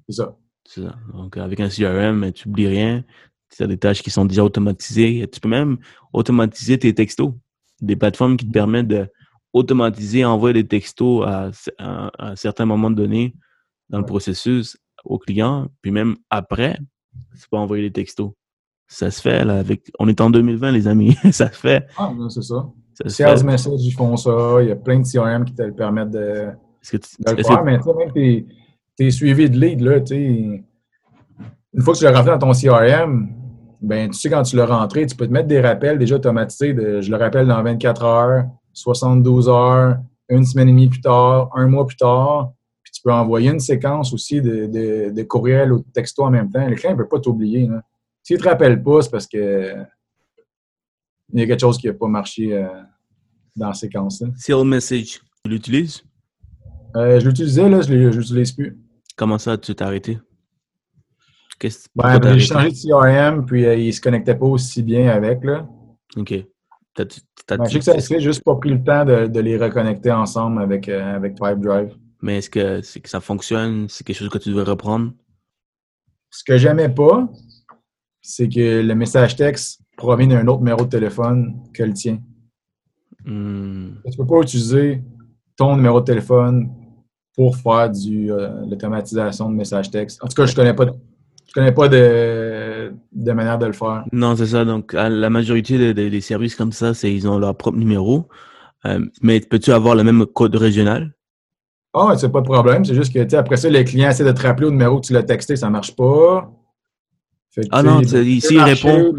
[0.09, 0.35] C'est ça.
[0.65, 0.95] C'est ça.
[1.13, 3.03] Donc, avec un CRM, tu n'oublies rien.
[3.49, 5.27] Tu as des tâches qui sont déjà automatisées.
[5.31, 5.77] Tu peux même
[6.11, 7.33] automatiser tes textos.
[7.81, 9.09] Des plateformes qui te permettent de
[9.53, 13.33] automatiser, envoyer des textos à, à- à un certain moment donné
[13.89, 15.67] dans le processus au client.
[15.81, 16.77] Puis même après,
[17.39, 18.31] tu peux envoyer des textos.
[18.87, 19.89] Ça se fait, là, avec...
[19.99, 21.15] On est en 2020, les amis.
[21.31, 21.85] ça se fait.
[21.97, 22.67] Ah, c'est ça.
[22.95, 23.43] Ça se Sales fait.
[23.45, 24.57] Message, ils font ça.
[24.61, 26.47] Il y a plein de CRM qui te le permettent de,
[26.81, 28.45] Est-ce que tu- de le faire, mais tu sais, même tes,
[28.95, 30.63] tes suivis de lead, là, tu
[31.75, 33.29] une fois que tu l'as rentré dans ton CRM,
[33.81, 36.73] ben, tu sais, quand tu l'as rentré, tu peux te mettre des rappels déjà automatisés
[36.73, 39.97] de je le rappelle dans 24 heures, 72 heures,
[40.29, 42.53] une semaine et demie plus tard, un mois plus tard.
[42.83, 46.31] Puis tu peux envoyer une séquence aussi de, de, de courriels ou de textos en
[46.31, 46.67] même temps.
[46.67, 47.69] Le client ne peut pas t'oublier.
[48.23, 49.75] S'il ne te rappelle pas, c'est parce que
[51.33, 52.67] il y a quelque chose qui n'a pas marché euh,
[53.55, 54.21] dans la séquence.
[54.21, 54.27] là.
[54.35, 56.03] Sales Message, tu l'utilises?
[56.95, 58.77] Euh, je l'utilisais, là, je ne l'utilise plus.
[59.15, 60.19] Comment ça, tu t'es arrêté?
[61.95, 65.43] Ben, j'ai changé de CRM, puis euh, il ne se connectait pas aussi bien avec.
[65.43, 65.67] Là.
[66.17, 66.33] OK.
[66.95, 71.15] T'as- Ben, j'ai juste pas pris le temps de, de les reconnecter ensemble avec, euh,
[71.15, 71.95] avec Pipedrive.
[72.21, 73.87] Mais est-ce que, ça fonctionne?
[73.89, 75.11] C'est quelque chose que tu devrais reprendre?
[76.29, 77.27] Ce que j'aimais pas,
[78.21, 82.19] c'est que le message texte provient d'un autre numéro de téléphone que le tien.
[83.25, 85.01] Hmm, Tu peux pas utiliser
[85.57, 86.69] ton numéro de téléphone
[87.35, 90.23] pour faire du euh, l'automatisation de message texte.
[90.23, 90.85] En tout cas, je connais pas,
[91.47, 91.97] je connais pas de,
[93.11, 94.03] de manière de le faire.
[94.11, 94.65] Non, c'est ça.
[94.65, 97.77] Donc, à la majorité des- des des services comme ça, c'est ils ont leur propre
[97.77, 98.27] numéro.
[98.85, 101.13] Euh, mais peux-tu avoir le même code régional?
[101.93, 102.83] Ah, ouais, c'est pas de problème.
[102.83, 105.13] C'est juste que, après ça, le client essaie de te rappeler au numéro que tu
[105.13, 106.51] l'as texté, ça marche pas.
[107.55, 109.15] Que, Ah non, il c'est- peut ici, il marcher, répond.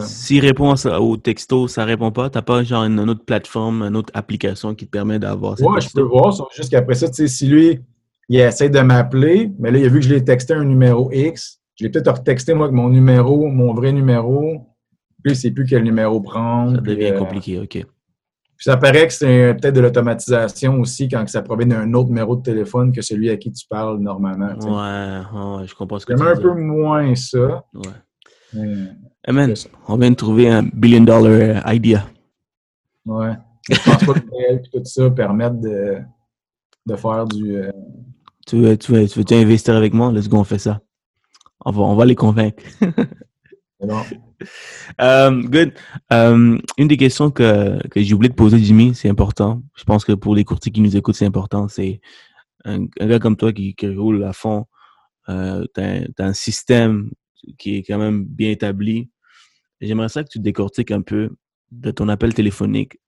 [0.00, 2.28] S'il répond ça- au texto, ça répond pas.
[2.28, 5.64] T'as pas genre une, une autre plateforme, une autre application qui te permet d'avoir ces
[5.64, 6.34] Ouais, je peux voir.
[6.54, 7.80] juste qu'après ça, tu sais, si lui,
[8.28, 11.10] il essaie de m'appeler, mais là, il a vu que je l'ai texté un numéro
[11.12, 14.66] X, je l'ai peut-être retexté, moi, avec mon numéro, mon vrai numéro.
[15.24, 16.76] Puis, sait plus quel numéro prendre.
[16.76, 17.68] Ça puis, devient euh, compliqué, OK.
[18.56, 22.36] Puis ça paraît que c'est peut-être de l'automatisation aussi quand ça provient d'un autre numéro
[22.36, 24.54] de téléphone que celui à qui tu parles normalement.
[24.60, 24.66] tu.
[24.68, 27.64] Ouais, je comprends ce que tu un peu moins ça.
[27.74, 27.82] Ouais.
[29.26, 29.68] Hey man, C'est ça.
[29.88, 32.04] on vient de trouver un billion dollar idea.
[33.06, 33.32] ouais.
[33.70, 34.20] Je pense pas que
[34.54, 35.98] et tout ça permettent de,
[36.86, 37.56] de faire du.
[37.56, 37.70] euh,
[38.46, 40.10] Tu veux, tu veux, tu veux investir avec moi?
[40.12, 40.80] Let's go, on fait ça.
[41.64, 42.62] On va, on va les convaincre.
[44.98, 45.72] Um, good.
[46.10, 49.62] Um, une des questions que, que j'ai oublié de poser, Jimmy, c'est important.
[49.76, 51.68] Je pense que pour les courtiers qui nous écoutent, c'est important.
[51.68, 52.00] C'est
[52.64, 54.66] un, un gars comme toi qui, qui roule à fond.
[55.28, 57.10] Euh, tu as, un système
[57.58, 59.10] qui est quand même bien établi.
[59.80, 61.30] J'aimerais ça que tu décortiques un peu
[61.70, 63.00] de ton appel téléphonique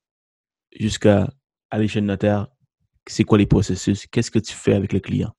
[0.78, 1.30] jusqu'à
[1.70, 2.48] aller chez le notaire.
[3.06, 4.06] C'est quoi les processus?
[4.06, 5.34] Qu'est-ce que tu fais avec le client?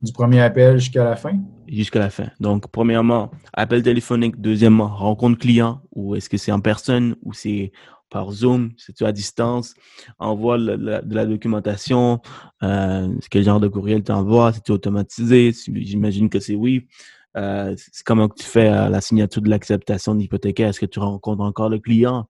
[0.00, 1.38] Du premier appel jusqu'à la fin?
[1.66, 2.28] jusqu'à la fin.
[2.40, 4.40] Donc, premièrement, appel téléphonique.
[4.40, 5.82] Deuxièmement, rencontre client.
[5.94, 7.16] Ou est-ce que c'est en personne?
[7.22, 7.72] Ou c'est
[8.10, 8.70] par Zoom?
[8.76, 9.74] C'est-tu à distance?
[10.18, 12.20] Envoie de la documentation.
[12.62, 14.52] Euh, quel genre de courriel tu envoies?
[14.52, 15.52] C'est-tu automatisé?
[15.74, 16.86] J'imagine que c'est oui.
[17.36, 20.68] Euh, comment tu fais à la signature de l'acceptation d'hypothécaire?
[20.68, 22.28] Est-ce que tu rencontres encore le client?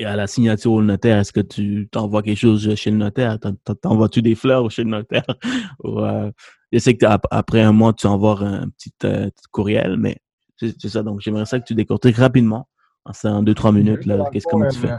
[0.00, 3.38] Et à la signature au notaire, est-ce que tu t'envoies quelque chose chez le notaire?
[3.38, 5.26] T'en- t'en- T'envoies-tu des fleurs chez le notaire?
[5.84, 6.30] Ou, euh,
[6.72, 10.16] je sais que ap- après un mois, tu envoies un petit, euh, courriel, mais
[10.56, 11.02] c'est ça.
[11.02, 12.66] Donc, j'aimerais ça que tu décortiques rapidement,
[13.04, 14.90] en deux, trois minutes, là, qu'est-ce comment tu fais?
[14.92, 14.98] Euh,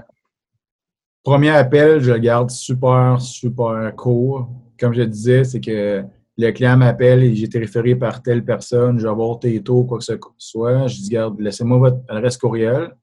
[1.24, 4.50] Premier appel, je le garde super, super court.
[4.80, 6.04] Comme je disais, c'est que
[6.38, 9.84] le client m'appelle et j'ai été référé par telle personne, je vais avoir tes taux,
[9.84, 10.86] quoi que ce soit.
[10.88, 12.96] Je dis, garde, laissez-moi votre adresse courriel.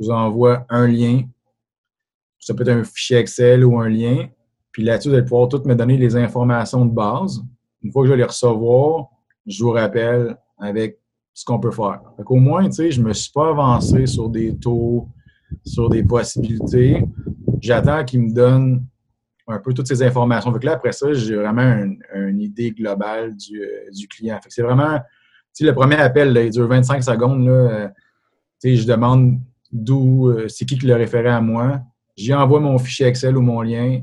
[0.00, 1.22] Vous envoie un lien.
[2.38, 4.26] Ça peut être un fichier Excel ou un lien.
[4.72, 7.42] Puis là-dessus, vous allez pouvoir toutes me donner les informations de base.
[7.82, 9.08] Une fois que je vais les recevoir,
[9.46, 10.98] je vous rappelle avec
[11.34, 12.00] ce qu'on peut faire.
[12.24, 15.08] Qu'au moins, tu sais, je me suis pas avancé sur des taux,
[15.64, 17.04] sur des possibilités.
[17.60, 18.86] J'attends qu'il me donne
[19.46, 20.52] un peu toutes ces informations.
[20.62, 24.38] Là, après ça, j'ai vraiment un- une idée globale du, euh, client.
[24.48, 24.98] C'est vraiment,
[25.60, 27.44] le premier appel, il dure 25 secondes.
[27.44, 27.88] Là, euh,
[28.62, 29.40] tu sais, je demande
[29.72, 31.80] d'où, euh, c'est qui qui l'a référé à moi.
[32.16, 34.02] J'y envoie mon fichier Excel ou mon lien.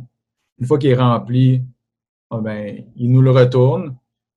[0.59, 1.63] Une fois qu'il est rempli,
[2.29, 3.95] ah ben, il nous le retourne.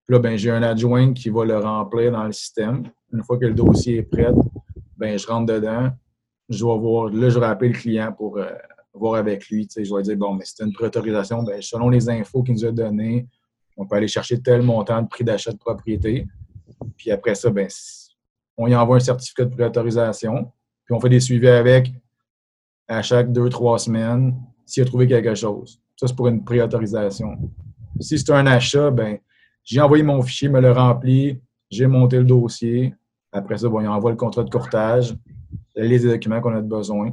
[0.08, 2.82] Là, ben, j'ai un adjoint qui va le remplir dans le système.
[3.12, 4.32] Une fois que le dossier est prêt,
[4.96, 5.90] ben, je rentre dedans.
[6.48, 8.50] Je vais voir, là, je appeler le client pour euh,
[8.92, 9.68] voir avec lui.
[9.74, 11.42] Je vais dire, bon, mais c'est une préautorisation.
[11.42, 13.26] Ben, selon les infos qu'il nous a données,
[13.76, 16.26] on peut aller chercher tel montant de prix d'achat de propriété.
[16.96, 17.68] Puis après ça, ben,
[18.56, 20.52] on y envoie un certificat de préautorisation.
[20.90, 21.92] Puis on fait des suivis avec
[22.88, 24.34] à chaque deux, trois semaines
[24.66, 25.80] s'il a trouvé quelque chose.
[25.94, 27.38] Ça, c'est pour une préautorisation.
[28.00, 29.18] Si c'est un achat, ben,
[29.62, 32.92] j'ai envoyé mon fichier, me le rempli, j'ai monté le dossier.
[33.30, 35.14] Après ça, bon, il envoie le contrat de courtage,
[35.76, 37.12] des documents qu'on a besoin.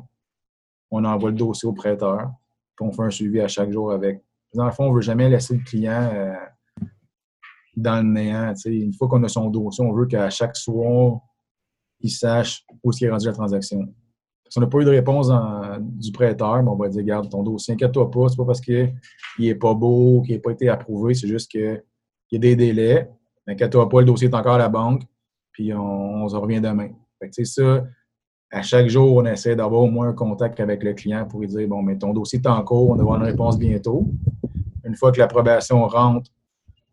[0.90, 2.32] On envoie le dossier au prêteur,
[2.76, 4.24] puis on fait un suivi à chaque jour avec.
[4.56, 6.34] Dans le fond, on ne veut jamais laisser le client euh,
[7.76, 8.56] dans le néant.
[8.66, 11.20] Une fois qu'on a son dossier, on veut qu'à chaque soir,
[12.00, 13.88] il sache où est-ce est rendu la transaction.
[14.50, 15.30] Si on n'a pas eu de réponse
[15.80, 18.94] du prêteur, ben, on va dire, garde ton dossier, inquiète-toi pas, c'est pas parce qu'il
[19.40, 21.84] n'est pas beau, qu'il n'a pas été approuvé, c'est juste qu'il
[22.32, 23.10] y a des délais.
[23.46, 25.04] Inquiète-toi pas, le dossier est encore à la banque,
[25.52, 26.90] puis on, on se revient demain.
[27.20, 27.84] Fait ça,
[28.52, 31.48] à chaque jour, on essaie d'avoir au moins un contact avec le client pour lui
[31.48, 34.08] dire, bon, mais ton dossier est en cours, on va avoir une réponse bientôt.
[34.86, 36.32] Une fois que l'approbation rentre,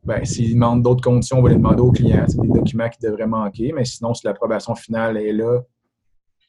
[0.04, 2.24] ben, s'il demande d'autres conditions, on va les demander au client.
[2.28, 5.60] C'est des documents qui devraient manquer, mais sinon, si l'approbation finale est là,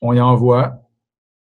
[0.02, 0.80] on y envoie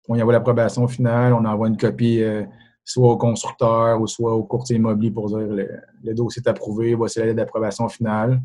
[0.09, 2.44] on y envoie l'approbation finale, on envoie une copie euh,
[2.84, 5.68] soit au constructeur ou soit au courtier immobilier pour dire le,
[6.05, 8.40] le dossier est approuvé, voici la lettre d'approbation finale.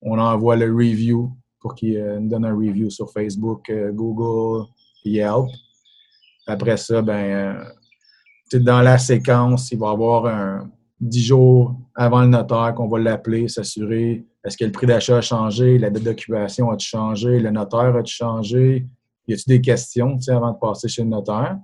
[0.00, 4.66] On envoie le review pour qu'il euh, nous donne un review sur Facebook, euh, Google,
[5.04, 5.48] Yelp.
[6.46, 7.62] Après ça, ben,
[8.54, 10.70] dans la séquence, il va y avoir un
[11.00, 15.20] 10 jours avant le notaire qu'on va l'appeler, s'assurer est-ce que le prix d'achat a
[15.20, 18.86] changé, la date d'occupation a changé, le notaire a changé,
[19.26, 21.58] y a-t-il des questions avant de passer chez le notaire?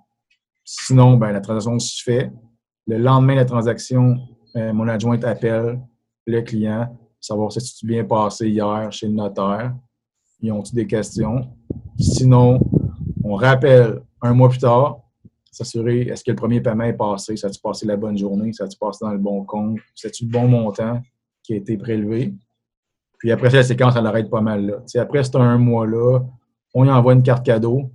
[0.65, 2.31] Sinon, ben, la transaction se fait.
[2.87, 4.19] Le lendemain de la transaction,
[4.57, 5.81] euh, mon adjointe appelle
[6.27, 9.75] le client, savoir si c'est bien passé hier chez le notaire.
[10.41, 11.49] Ils ont-ils des questions?
[11.99, 12.61] Sinon,
[13.23, 14.99] on rappelle un mois plus tard,
[15.55, 18.65] s'assurer est-ce que le premier paiement est passé, ça a-tu passé la bonne journée, ça
[18.65, 21.01] a-tu passé dans le bon compte, c'est-tu le bon montant
[21.43, 22.35] qui a été prélevé?
[23.19, 25.03] Puis après la séquence, elle arrête pas mal là.
[25.03, 26.21] après c'est un mois-là,
[26.75, 27.91] on lui envoie une carte cadeau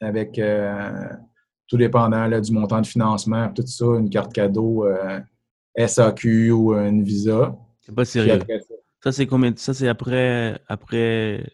[0.00, 1.08] avec euh,
[1.66, 5.20] tout dépendant du montant de financement, tout ça, une carte cadeau euh,
[5.76, 7.56] SAQ ou une Visa.
[7.80, 8.40] C'est pas sérieux.
[9.02, 10.58] ça, c'est combien Ça, c'est après.
[10.66, 11.44] après...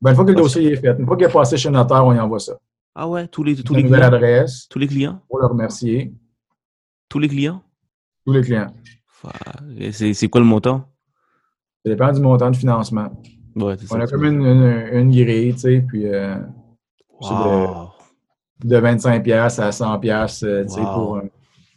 [0.00, 1.74] Ben, une fois que le dossier est fait, une fois qu'il est passé chez le
[1.74, 2.58] notaire, on y envoie ça.
[2.94, 4.02] Ah ouais, tous les, tous les clients.
[4.02, 4.68] adresse.
[4.68, 5.20] Tous les clients.
[5.28, 6.14] Pour le remercier.
[7.08, 7.62] Tous les clients?
[8.24, 8.72] Tous les clients.
[9.90, 10.88] C'est quoi le montant?
[11.84, 13.10] Ça dépend du montant de financement
[13.56, 14.44] on a comme une,
[14.92, 16.36] une, grille, tu sais, puis euh,
[18.64, 21.20] de, 25$ à 100$, euh, tu sais, pour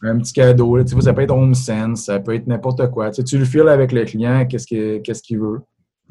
[0.03, 0.86] un, petit cadeau.
[0.86, 3.11] ça peut être HomeSense, ça peut être n'importe quoi.
[3.11, 5.61] Tu, le files avec le client, qu'est-ce qu'il qu'est-ce qu'il veut.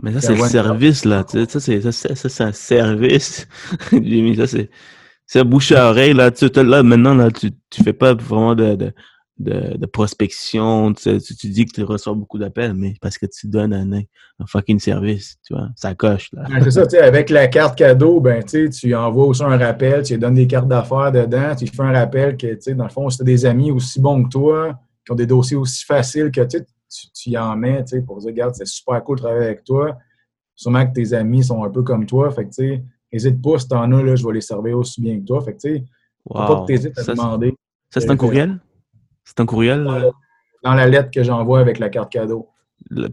[0.03, 1.25] Mais ça, c'est le service, là.
[1.27, 3.49] Ça, c'est, ça, c'est un service.
[3.93, 4.71] Jimmy, ça, c'est,
[5.27, 6.31] c'est bouche à oreille, là.
[6.31, 8.93] Tu, là, maintenant, là, tu, tu fais pas vraiment de
[9.39, 13.49] de, de prospection, tu, tu, dis que tu reçois beaucoup d'appels, mais parce que tu
[13.49, 16.31] donnes un, un fucking service, tu vois, ça coche.
[16.33, 16.45] Là.
[16.63, 20.03] c'est ça, tu sais, avec la carte cadeau, ben, tu tu envoies aussi un rappel,
[20.03, 22.85] tu lui donnes des cartes d'affaires dedans, tu fais un rappel que, tu sais, dans
[22.85, 26.31] le fond, as des amis aussi bons que toi, qui ont des dossiers aussi faciles
[26.31, 29.23] que tu, tu y en mets, tu sais, pour dire, regarde, c'est super cool de
[29.23, 29.97] travailler avec toi.
[30.55, 33.59] Sûrement que tes amis sont un peu comme toi, fait que, tu sais, n'hésite pas,
[33.59, 35.77] si t'en as, là, je vais les servir aussi bien que toi, fait que, tu
[35.77, 35.85] sais,
[36.29, 37.55] pas que t'hésites à demander.
[37.91, 38.61] Ça, c'est un courriel?
[39.25, 39.87] C'est un courriel?
[39.87, 40.11] Euh?
[40.63, 42.49] Dans la lettre que j'envoie avec la carte cadeau.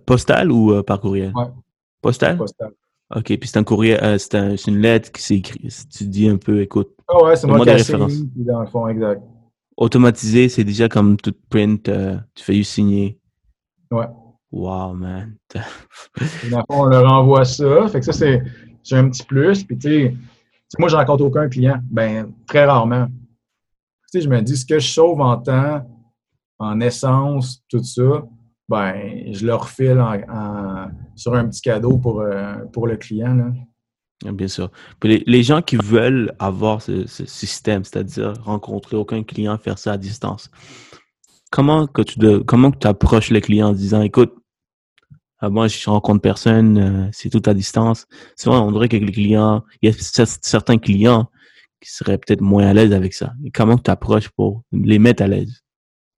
[0.06, 1.32] postal ou euh, par courriel?
[1.36, 1.46] Oui.
[2.02, 2.38] Postal?
[2.38, 2.72] Postal.
[3.16, 5.88] OK, puis c'est un courriel, euh, c'est une lettre qui s'est écrite.
[5.90, 6.96] Tu dis un peu, écoute.
[7.08, 8.14] Ah ouais, c'est moi qui référence.
[8.36, 9.22] dans le fond, exact.
[9.78, 11.92] Automatisé, c'est déjà comme tout print,
[12.36, 13.20] tu fais juste signer.
[13.92, 14.08] Ouais.
[14.52, 15.36] Wow, man.
[16.52, 17.88] dans le on leur envoie ça.
[17.88, 19.64] Fait que ça, c'est un petit plus.
[19.64, 20.16] Puis, tu sais,
[20.78, 21.80] moi, je rencontre aucun client.
[21.90, 23.08] Ben, très rarement.
[23.08, 25.88] Tu sais, je me dis, ce que je sauve en temps,
[26.60, 28.24] en essence, tout ça,
[28.70, 30.04] ben, je leur file
[31.16, 33.36] sur un petit cadeau pour, euh, pour le client.
[33.36, 33.52] Là.
[34.26, 34.70] Ah, bien sûr.
[35.00, 39.98] Puis les, gens qui veulent avoir ce, système, c'est-à-dire rencontrer aucun client, faire ça à
[39.98, 40.50] distance,
[41.54, 44.34] comment que tu comment que tu approches le client en disant écoute,
[45.40, 48.08] ah, moi je rencontre personne, euh, c'est tout à distance.
[48.36, 51.28] Souvent on dirait que les clients, il y a certains clients
[51.80, 53.34] qui seraient peut-être moins à l'aise avec ça.
[53.54, 55.62] comment tu approches pour les mettre à l'aise?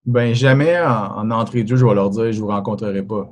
[0.06, 3.30] Ben jamais en, entrée de jeu, je vais leur dire je vous rencontrerai pas.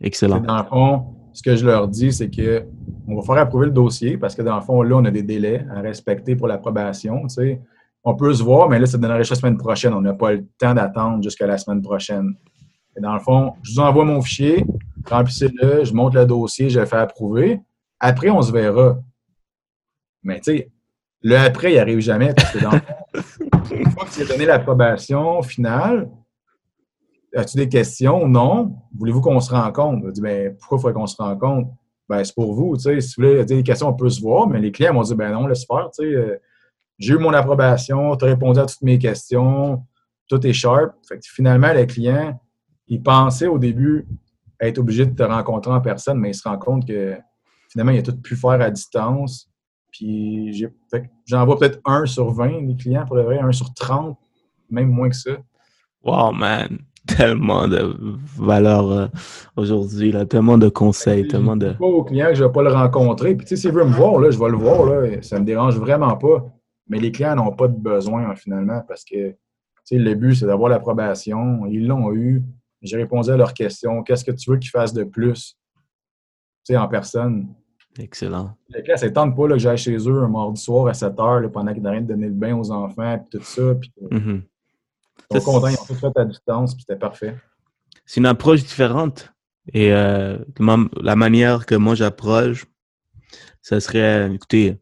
[0.00, 0.38] Excellent.
[0.38, 2.64] Dans le fond, ce que je leur dis, c'est que
[3.08, 5.24] on va faire approuver le dossier parce que dans le fond, là, on a des
[5.24, 7.26] délais à respecter pour l'approbation.
[7.26, 7.58] Tu
[8.02, 9.92] On peut se voir, mais là, ça donnerait la semaine prochaine.
[9.92, 12.34] On n'a pas le temps d'attendre jusqu'à la semaine prochaine.
[12.98, 14.64] dans le fond, je vous envoie mon fichier,
[15.06, 17.60] remplissez-le, je monte le dossier, je le fais approuver.
[17.98, 18.98] Après, on se verra.
[20.22, 20.70] Mais tu sais,
[21.22, 22.70] le après, il n'arrive jamais parce que dans
[23.70, 26.10] une fois que tu as donné l'approbation finale,
[27.34, 28.26] as-tu des questions?
[28.26, 28.74] Non.
[28.98, 30.06] Voulez-vous qu'on se rencontre?
[30.06, 31.70] Je dis, ben, pourquoi faudrait qu'on se rencontre?
[32.08, 33.00] Ben, c'est pour vous, tu sais.
[33.00, 35.32] Si vous voulez des questions, on peut se voir, mais les clients m'ont dit, ben
[35.32, 36.40] non, laisse faire, tu sais.
[37.00, 39.82] J'ai eu mon approbation, tu as répondu à toutes mes questions,
[40.28, 40.92] tout est sharp.
[41.08, 42.38] Fait que finalement, les clients,
[42.86, 44.06] ils pensaient au début
[44.60, 47.16] être obligés de te rencontrer en personne, mais ils se rendent compte que
[47.70, 49.50] finalement, il a tout pu faire à distance.
[49.90, 50.68] Puis
[51.24, 54.16] j'en vois peut-être un sur 20, les clients, pour le vrai, un sur 30,
[54.70, 55.32] même moins que ça.
[56.04, 56.78] Wow, man!
[57.06, 57.96] Tellement de
[58.36, 59.06] valeur euh,
[59.56, 61.70] aujourd'hui, tellement de conseils, tellement de.
[61.70, 63.34] Pas au client que je ne vais pas le rencontrer.
[63.34, 64.84] Puis, tu sais, s'il veut me voir, là, je vais le voir.
[64.84, 66.44] Là, ça ne me dérange vraiment pas.
[66.90, 69.34] Mais les clients n'ont pas de besoin, finalement, parce que
[69.92, 71.64] le but, c'est d'avoir l'approbation.
[71.66, 72.42] Ils l'ont eu.
[72.82, 74.02] J'ai répondu à leurs questions.
[74.02, 75.56] Qu'est-ce que tu veux qu'ils fassent de plus?
[76.70, 77.48] En personne?
[77.98, 78.56] Excellent.
[78.68, 81.18] Les clients ne s'étendent pas là, que j'aille chez eux un mardi soir à 7
[81.18, 83.74] heures pendant qu'ils n'arrêtent de donner le bain aux enfants et tout ça.
[83.74, 84.42] Puis, mm-hmm.
[85.32, 87.36] Ils sont contents, ils ont tout fait à distance, puis c'était parfait.
[88.06, 89.32] C'est une approche différente.
[89.72, 90.38] Et euh,
[91.00, 92.66] la manière que moi j'approche,
[93.62, 94.78] ça serait, écoutez,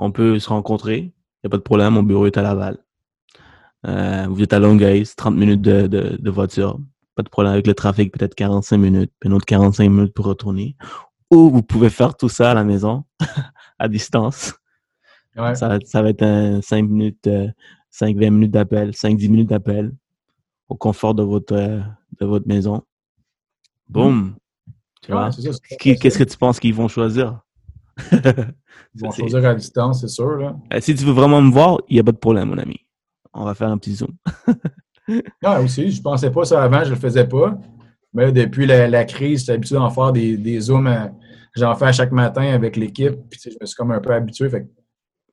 [0.00, 2.78] on peut se rencontrer, il n'y a pas de problème, mon bureau est à Laval.
[3.86, 6.78] Euh, vous êtes à Longueuil, 30 minutes de, de, voiture.
[7.14, 10.24] Pas de problème avec le trafic, peut-être 45 minutes, puis une autre 45 minutes pour
[10.24, 10.74] retourner.
[11.30, 13.04] Ou vous pouvez faire tout ça à la maison,
[13.78, 14.54] à distance.
[15.36, 19.92] Ça, ça, va être un 5 minutes, 5-20 euh, minutes d'appel, 5-10 minutes d'appel
[20.68, 21.80] au confort de votre, euh,
[22.20, 22.82] de votre maison.
[23.88, 24.34] Boum!
[25.02, 25.30] Tu vois?
[25.78, 27.40] Qu'est-ce que tu penses qu'ils vont choisir?
[28.94, 30.36] Ils vont choisir à distance, c'est sûr.
[30.36, 30.56] Là.
[30.80, 32.80] Si tu veux vraiment me voir, il n'y a pas de problème, mon ami
[33.32, 34.16] on va faire un petit zoom.
[35.42, 37.58] non, aussi, je pensais pas ça avant, je le faisais pas.
[38.12, 40.86] Mais depuis la, crise, j'ai habitué d'en faire des, des zooms.
[40.86, 41.06] Euh,
[41.54, 43.14] j'en fais à chaque matin avec l'équipe.
[43.30, 44.48] Puis je me suis comme un peu habitué.
[44.48, 44.68] Fait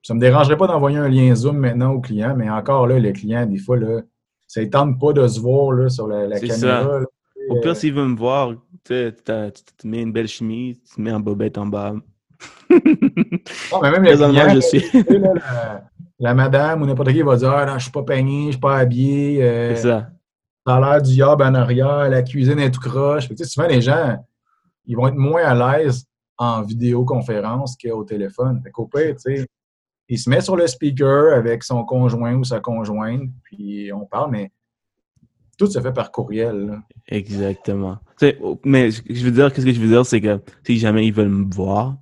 [0.03, 3.11] ça me dérangerait pas d'envoyer un lien Zoom maintenant au client, mais encore là, le
[3.11, 4.01] client, des fois, là,
[4.45, 7.01] ça ne tente pas de se voir là, sur la, caméra.
[7.49, 8.53] Au pire, s'il veut me voir,
[8.85, 11.93] tu te mets une belle chemise, tu te mets un bobette en bas.
[12.69, 14.83] mais même les je suis
[16.19, 18.59] la madame ou n'importe qui va dire Ah, non, je suis pas peigné, je suis
[18.59, 19.43] pas habillé.
[19.43, 20.09] Euh, c'est ça.
[20.65, 23.29] A l'air du yob en arrière, la cuisine est tout croche.
[23.29, 24.17] Tu sais, souvent, les gens,
[24.85, 26.05] ils vont être moins à l'aise
[26.37, 28.61] en vidéoconférence qu'au téléphone.
[28.61, 29.47] Fait qu'au pire, tu sais,
[30.09, 34.31] il se met sur le speaker avec son conjoint ou sa conjointe, puis on parle,
[34.31, 34.51] mais
[35.57, 36.81] tout se fait par courriel.
[37.07, 37.97] Exactement.
[38.63, 41.29] mais je veux dire, qu'est-ce que je veux dire, c'est que si jamais ils veulent
[41.29, 41.95] me voir,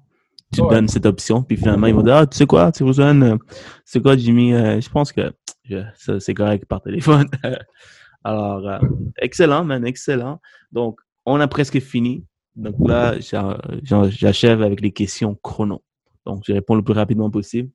[0.54, 3.38] tu donnes cette option, puis finalement, ils vont dire, ah, tu sais quoi, tu rejoins,
[3.84, 5.34] c'est quoi, Jimmy, euh, je pense que
[6.20, 7.28] c'est correct par téléphone.
[8.24, 8.80] Alors, euh,
[9.18, 10.40] excellent, man, excellent.
[10.72, 12.26] Donc, on a presque fini.
[12.56, 15.84] Donc là, j'achève avec les questions chrono.
[16.26, 17.70] Donc, je réponds le plus rapidement possible.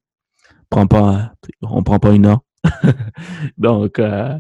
[0.71, 2.41] Prends pas, on prend pas une heure.
[3.59, 4.39] donc, euh,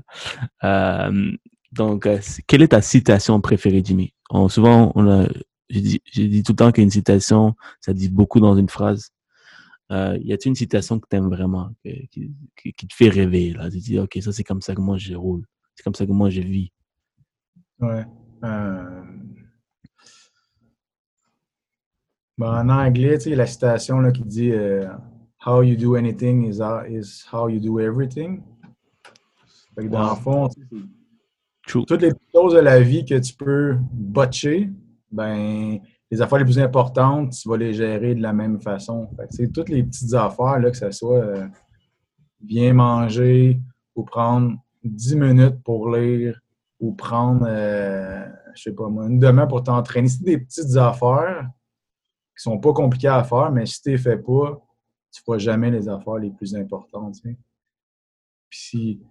[1.72, 2.08] donc
[2.46, 4.14] quelle est ta citation préférée, Jimmy?
[4.48, 5.26] souvent, on a,
[5.70, 9.10] j'ai dit, tout le temps qu'une citation, ça dit beaucoup dans une phrase.
[9.92, 12.32] Euh, y a-t-il une citation que tu aimes vraiment, qui,
[12.74, 13.52] te fait rêver?
[13.52, 13.70] Là?
[13.70, 15.44] Tu dis, OK, ça, c'est comme ça que moi je roule.
[15.74, 16.72] C'est comme ça que moi je vis.
[17.80, 18.04] Ouais.
[18.44, 19.02] Euh...
[22.40, 24.86] en anglais, tu sais, la citation là, qui dit euh,
[25.44, 28.42] How you do anything is how, is how you do everything.
[29.76, 30.48] dans le fond,
[31.66, 34.70] toutes les choses de la vie que tu peux botcher,
[35.11, 35.78] ben
[36.11, 39.08] les affaires les plus importantes, tu vas les gérer de la même façon.
[39.30, 41.46] C'est toutes les petites affaires, là, que ce soit euh,
[42.40, 43.61] bien manger
[43.94, 46.40] ou prendre 10 minutes pour lire
[46.80, 50.08] ou prendre, euh, je sais pas moi, une demi-heure pour t'entraîner.
[50.08, 51.48] C'est des petites affaires
[52.36, 54.61] qui sont pas compliquées à faire, mais si tu les fais pas,
[55.12, 57.16] tu feras jamais les affaires les plus importantes.
[57.22, 57.38] Puis
[58.50, 59.02] si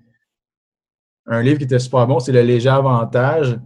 [1.25, 3.59] un livre qui était super bon, c'est Le léger avantage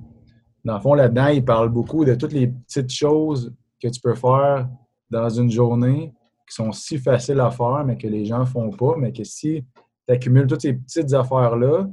[0.64, 4.16] dans le fond, là-dedans, il parle beaucoup de toutes les petites choses que tu peux
[4.16, 4.70] faire
[5.10, 6.14] dans une journée
[6.48, 9.24] qui sont si faciles à faire, mais que les gens ne font pas, mais que
[9.24, 9.64] si
[10.08, 11.88] tu accumules toutes ces petites affaires-là,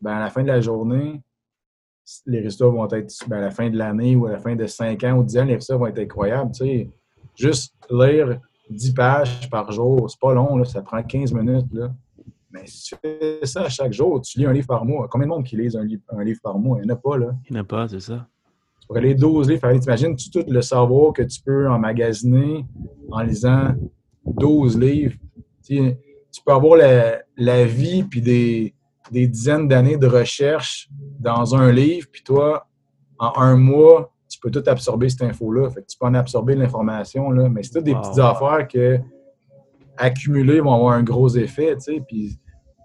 [0.00, 1.20] ben à la fin de la journée,
[2.26, 4.66] les résultats vont être ben, à la fin de l'année ou à la fin de
[4.66, 6.52] 5 ans ou 10 ans, les résultats vont être incroyables.
[7.34, 8.38] Juste lire
[8.70, 11.72] 10 pages par jour, c'est pas long, là, ça prend 15 minutes.
[11.72, 11.92] Là.
[12.54, 15.08] Mais si tu fais ça chaque jour, tu lis un livre par mois.
[15.10, 16.78] Combien de monde qui lit un, livre, un livre par mois?
[16.78, 17.34] Il n'y en a pas, là.
[17.50, 18.28] Il n'y en a pas, c'est ça.
[18.80, 19.72] Tu pourrais lire 12 livres.
[19.76, 22.64] T'imagines-tu tout le savoir que tu peux emmagasiner
[23.10, 23.74] en lisant
[24.24, 25.16] 12 livres?
[25.66, 25.96] Tu,
[26.46, 26.78] peux avoir
[27.36, 28.72] la, vie puis des,
[29.10, 30.88] des dizaines d'années de recherche
[31.18, 32.68] dans un livre, puis toi,
[33.18, 35.70] en un mois, tu peux tout absorber cette info-là.
[35.70, 37.48] Fait que tu peux en absorber l'information, là.
[37.48, 39.00] Mais c'est tout des petites affaires que
[39.96, 42.02] accumulées vont avoir un gros effet, tu sais.
[42.06, 42.38] Puis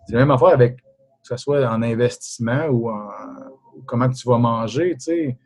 [0.10, 0.82] c'est la même affaire avec, que
[1.22, 3.10] ce soit en investissement ou en
[3.86, 5.38] comment tu vas manger, tu sais.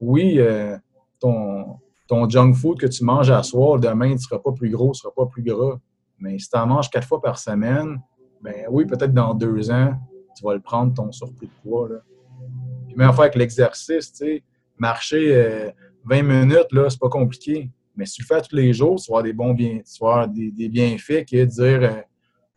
[0.00, 0.76] Oui, euh,
[1.20, 4.70] ton, ton junk food que tu manges à soir, demain, tu ne seras pas plus
[4.70, 5.78] gros, tu ne seras pas plus gras.
[6.18, 8.00] Mais si tu en manges quatre fois par semaine,
[8.40, 9.94] ben oui, peut-être dans deux ans,
[10.34, 11.88] tu vas le prendre, ton surplus de poids.
[11.90, 11.96] Là.
[12.86, 14.42] Puis même affaire avec l'exercice, tu sais,
[14.78, 15.72] marcher
[16.04, 17.70] 20 euh, minutes, là, c'est pas compliqué.
[17.94, 20.04] Mais si tu le fais tous les jours, tu vas avoir des bons bien, tu
[20.04, 22.00] vas avoir des, bienfaits qui de dire euh,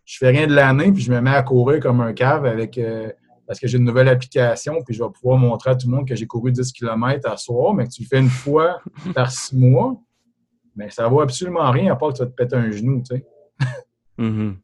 [0.10, 2.80] je fais rien de l'année, puis je me mets à courir comme un cave avec
[2.80, 3.12] euh,
[3.46, 6.08] parce que j'ai une nouvelle application, puis je vais pouvoir montrer à tout le monde
[6.08, 8.82] que j'ai couru 10 km à soir, mais que tu le fais une fois
[9.14, 10.02] par six mois,
[10.76, 13.18] mais ça vaut absolument rien à part que tu vas te péter un genou, tu
[13.18, 13.26] sais.
[14.18, 14.56] Mm-hmm.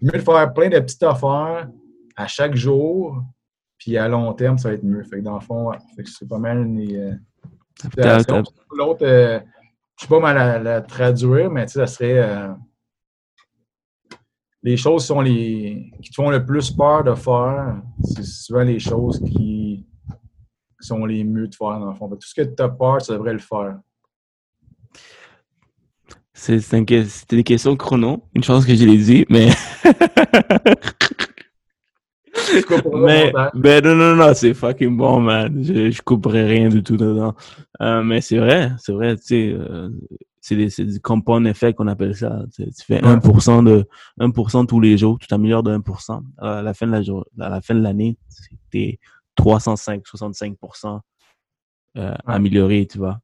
[0.00, 1.68] Mieux de faire plein de petites affaires
[2.16, 3.22] à chaque jour,
[3.76, 5.02] puis à long terme, ça va être mieux.
[5.02, 5.70] Fait que dans le fond,
[6.06, 6.96] c'est pas mal une.
[6.96, 7.14] Euh,
[8.74, 9.38] L'autre, euh,
[9.98, 12.54] je sais pas mal à la traduire, mais ça serait.
[14.62, 18.78] Les choses sont les, qui te font le plus peur de faire, c'est souvent les
[18.78, 19.86] choses qui,
[20.80, 22.08] sont les mieux de faire, dans le fond.
[22.08, 23.78] Tout ce que tu as peur, tu devrais le faire.
[26.34, 26.86] C'est une,
[27.32, 28.24] une question chrono.
[28.34, 29.50] Une chance que je l'ai dit, mais.
[32.92, 35.62] mais, mais non, non, non, c'est fucking bon, man.
[35.62, 37.34] Je, je couperai rien du tout dedans.
[37.80, 39.88] Euh, mais c'est vrai, c'est vrai, tu sais, euh,
[40.42, 42.44] c'est du compound effect qu'on appelle ça.
[42.54, 43.88] Tu, fais 1% de
[44.20, 46.22] 1% tous les jours, tu t'améliores de 1%.
[46.38, 48.98] À la fin de la à la fin de l'année, c'était
[49.36, 51.00] 305, 65%
[51.96, 53.20] euh, amélioré, tu vois.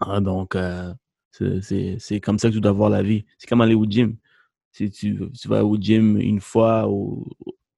[0.00, 0.92] Ah, donc, euh,
[1.32, 3.24] c'est comme ça que tu dois voir la vie.
[3.38, 4.16] C'est comme aller au gym.
[4.72, 7.26] Si tu, tu vas au gym une fois au,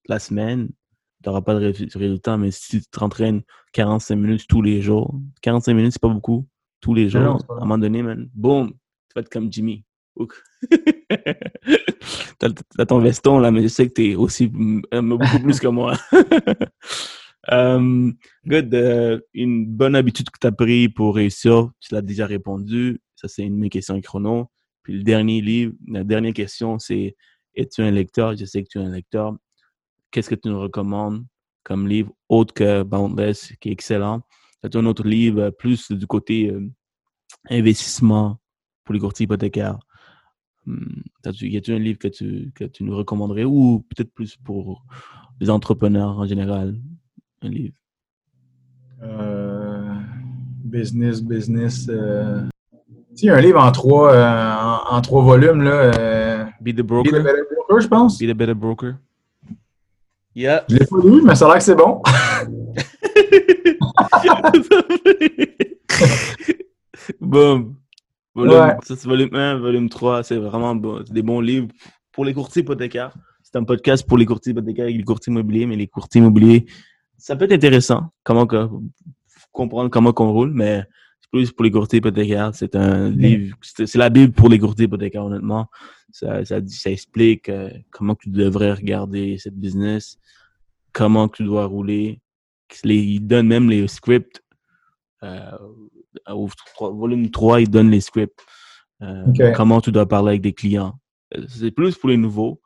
[0.09, 0.69] la semaine,
[1.23, 5.75] tu n'auras pas de résultat, mais si tu t'entraînes 45 minutes tous les jours, 45
[5.75, 6.47] minutes, c'est pas beaucoup,
[6.83, 9.85] tous les jours, à un moment donné, man, boum, tu vas être comme Jimmy.
[12.39, 12.51] t'as,
[12.87, 14.53] ton veston là, mais je sais que t'es aussi
[14.93, 15.97] euh, beaucoup plus que moi.
[17.51, 18.15] um,
[18.47, 18.75] good.
[18.75, 23.01] Euh, une bonne habitude que tu as pris pour réussir, tu l'as déjà répondu.
[23.17, 24.51] Ça, c'est une de mes questions chrono.
[24.83, 27.17] Puis le dernier livre, la dernière question, c'est
[27.55, 28.37] Es-tu un lecteur?
[28.37, 29.35] Je sais que tu es un lecteur
[30.13, 31.25] qu'est-ce que tu nous recommandes
[31.65, 34.23] comme livre autre que Boundless, qui est excellent?
[34.63, 36.71] As-tu un autre livre plus du côté euh,
[37.51, 38.39] investissement
[38.85, 39.79] pour les courtiers hypothécaires?
[40.67, 44.85] Hum, y a-t-il un livre que tu, que tu nous recommanderais ou peut-être plus pour
[45.41, 46.79] les entrepreneurs en général?
[47.43, 47.75] Un livre?
[49.03, 49.95] Euh,
[50.65, 51.89] business, business.
[51.89, 52.43] Euh...
[53.17, 54.55] Tu un livre en trois, euh,
[54.91, 56.53] en, trois volumes, là.
[56.61, 57.11] Be the Broker?
[57.11, 58.19] Be the Better Broker, je pense.
[58.19, 58.95] Be the Better Broker.
[60.35, 60.65] Yeah.
[60.69, 62.01] Je l'ai pas lu, mais ça a l'air que c'est bon.
[67.21, 67.77] Boom.
[68.35, 70.23] Volume, Ça, c'est volume 1, volume 3.
[70.23, 71.03] C'est vraiment bon.
[71.09, 71.69] des bons livres
[72.13, 73.15] pour les courtiers hypothécaires.
[73.43, 76.65] C'est un podcast pour les courtiers hypothécaires et les courtiers immobiliers, mais les courtiers immobiliers,
[77.19, 78.11] ça peut être intéressant.
[78.25, 78.69] Comment que,
[79.53, 80.85] comprendre comment qu'on roule, mais
[81.31, 82.55] plus pour les courtiers hypothécaires.
[82.55, 85.69] C'est un livre, c'est la Bible pour les courtiers hypothécaires, honnêtement.
[86.11, 90.19] Ça, ça, ça explique euh, comment tu devrais regarder cette business,
[90.93, 92.21] comment tu dois rouler.
[92.85, 94.43] Les, il donne même les scripts.
[95.23, 95.57] Euh,
[96.29, 96.49] au
[96.81, 98.45] volume 3, il donne les scripts.
[99.03, 100.99] Euh, comment tu dois parler avec des clients.
[101.37, 102.61] Euh, c'est plus pour les nouveaux,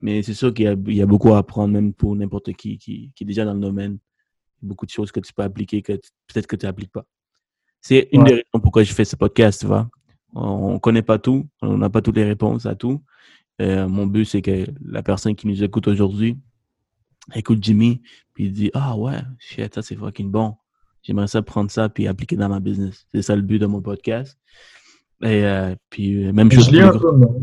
[0.00, 3.12] mais c'est sûr qu'il y, y, a beaucoup à apprendre, même pour n'importe qui, qui,
[3.14, 3.98] qui est déjà dans le domaine.
[4.60, 7.06] Beaucoup de choses que tu peux appliquer que peut-être que tu n'appliques pas.
[7.80, 9.88] C'est une des raisons pourquoi je fais ce podcast, tu vois.
[10.34, 13.02] On ne connaît pas tout, on n'a pas toutes les réponses à tout.
[13.62, 16.36] Euh, mon but, c'est que la personne qui nous écoute aujourd'hui
[17.34, 18.00] écoute Jimmy,
[18.38, 20.54] puis il dit Ah ouais, shit, ça c'est fucking bon.
[21.02, 23.04] J'aimerais ça prendre ça puis appliquer dans ma business.
[23.12, 24.38] C'est ça le but de mon podcast.
[25.22, 26.66] Et euh, puis, euh, même chose.
[26.66, 27.34] Je lis un peu moins.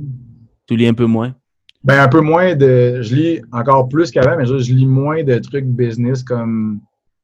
[0.65, 1.35] Tu lis un peu moins?
[1.83, 3.01] Ben, un peu moins de.
[3.01, 6.79] Je lis encore plus qu'avant, mais je, je, lis moins de trucs business comme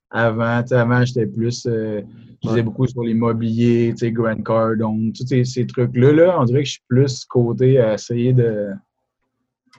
[0.09, 0.61] avant.
[0.69, 1.65] avant, j'étais plus.
[1.65, 2.03] Je
[2.43, 6.11] disais beaucoup sur l'immobilier, tu sais, Grand Cardone, tous ces, trucs-là.
[6.11, 8.71] Là, on dirait que je suis plus côté à essayer de.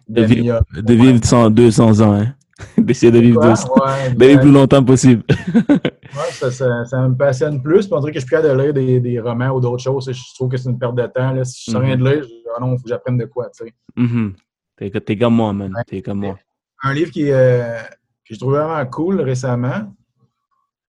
[0.08, 2.34] De, vivre, de vivre 100, 200 ans, hein?
[2.78, 5.22] D'essayer de vivre, le plus longtemps possible.
[5.68, 7.88] ouais, ça, ça, ça, me passionne plus.
[7.90, 10.10] on dirait que je suis capable de lire des, des romans ou d'autres choses.
[10.10, 11.32] Je trouve que c'est une perte de temps.
[11.32, 11.44] Là.
[11.44, 13.26] Si je ne sais rien de lire, je, ah non, il faut que j'apprenne de
[13.26, 13.72] quoi, tu sais.
[13.96, 15.00] Mm -hmm.
[15.00, 15.72] T'es comme moi, man.
[15.86, 16.38] T'es comme moi.
[16.82, 17.78] Un livre qui, euh,
[18.24, 19.94] que je trouve vraiment cool récemment,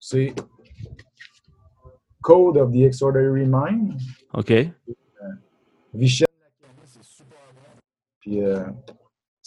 [0.00, 0.34] c'est
[2.22, 4.00] Code of the Extraordinary Mind.
[4.32, 4.50] OK.
[4.50, 4.64] Euh,
[5.92, 6.26] Vishen
[6.84, 7.80] c'est super bon.
[8.20, 8.64] Puis, euh,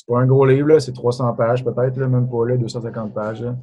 [0.08, 3.14] c'est pas un gros livre, là, c'est 300 pages peut-être, là, même pas là, 250
[3.14, 3.41] pages.
[3.41, 3.56] là.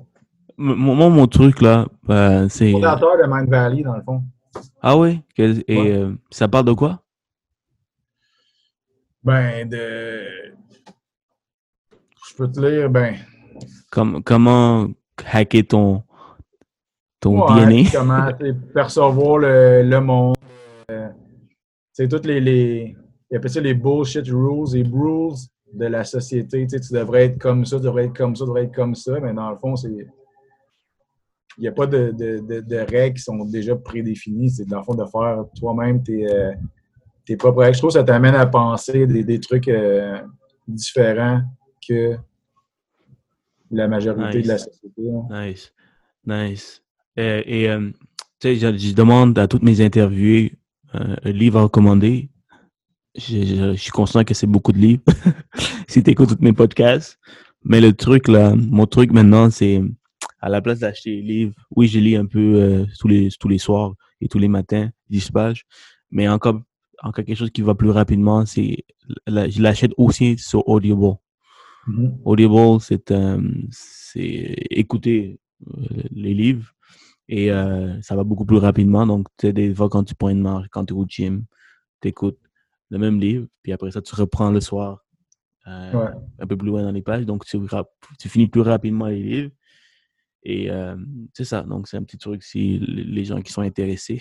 [0.56, 2.72] Moi, mon truc, là, ben, c'est...
[2.72, 4.22] Fondateur de Mind Valley, dans le fond.
[4.82, 5.20] Ah oui?
[5.38, 5.92] Et Ouais.
[5.92, 7.00] euh, ça parle de quoi?
[9.24, 10.24] Ben, de.
[12.28, 13.14] Je peux te lire, ben.
[13.90, 14.88] Comme, comment
[15.32, 16.02] hacker ton,
[17.20, 17.90] ton ouais, DNA?
[17.92, 18.26] comment
[18.74, 20.36] percevoir le, le monde.
[20.90, 21.08] euh,
[21.92, 22.40] c'est toutes les.
[22.40, 22.96] les
[23.30, 25.34] il appelle ça les bullshit rules, les rules
[25.72, 26.66] de la société.
[26.66, 28.74] Tu sais, tu devrais être comme ça, tu devrais être comme ça, tu devrais être
[28.74, 29.18] comme ça.
[29.20, 30.06] Mais dans le fond, c'est.
[31.58, 34.50] Il n'y a pas de, de, de, de règles qui sont déjà prédéfinies.
[34.50, 36.52] C'est dans le fond de faire toi-même tes, euh,
[37.26, 37.74] tes propres règles.
[37.74, 40.18] Je trouve que ça t'amène à penser des, des trucs euh,
[40.66, 41.42] différents
[41.86, 42.16] que
[43.70, 44.46] la majorité Nice.
[44.46, 45.02] de la société.
[45.10, 45.46] hein.
[45.46, 45.72] Nice.
[46.26, 46.82] Nice.
[47.18, 47.68] Euh, et,
[48.40, 50.54] tu sais, je, je demande à toutes mes interviewés
[50.94, 52.30] un livre à recommander.
[53.14, 55.02] Je, je- je suis conscient que c'est beaucoup de livres
[55.88, 57.18] si tu écoutes tous mes podcasts.
[57.64, 59.82] Mais le truc, là, mon truc maintenant, c'est
[60.40, 63.48] à la place d'acheter les livres, oui, je lis un peu euh, tous, les, tous
[63.48, 65.64] les soirs et tous les matins, 10 pages.
[66.10, 66.60] Mais encore,
[67.02, 68.84] encore quelque chose qui va plus rapidement, c'est
[69.26, 71.14] la- je l'achète aussi sur Audible.
[71.86, 72.18] Mhm.
[72.24, 73.40] Audible, c'est euh,
[74.70, 75.38] écouter
[75.68, 76.72] euh, les livres
[77.28, 79.06] et euh, ça va beaucoup plus rapidement.
[79.06, 81.44] Donc, tu sais, des fois, quand tu prends une marche, quand tu es au gym,
[82.00, 82.38] tu écoutes
[82.92, 85.02] le même livre, puis après ça, tu reprends le soir
[85.66, 86.10] euh, Ouais.
[86.40, 87.24] un peu plus loin dans les pages.
[87.24, 87.58] Donc, tu,
[88.28, 89.50] finis plus rapidement les livres.
[90.42, 90.94] Et euh,
[91.32, 91.62] c'est ça.
[91.62, 94.20] Donc, c'est un petit truc si les gens qui sont intéressés.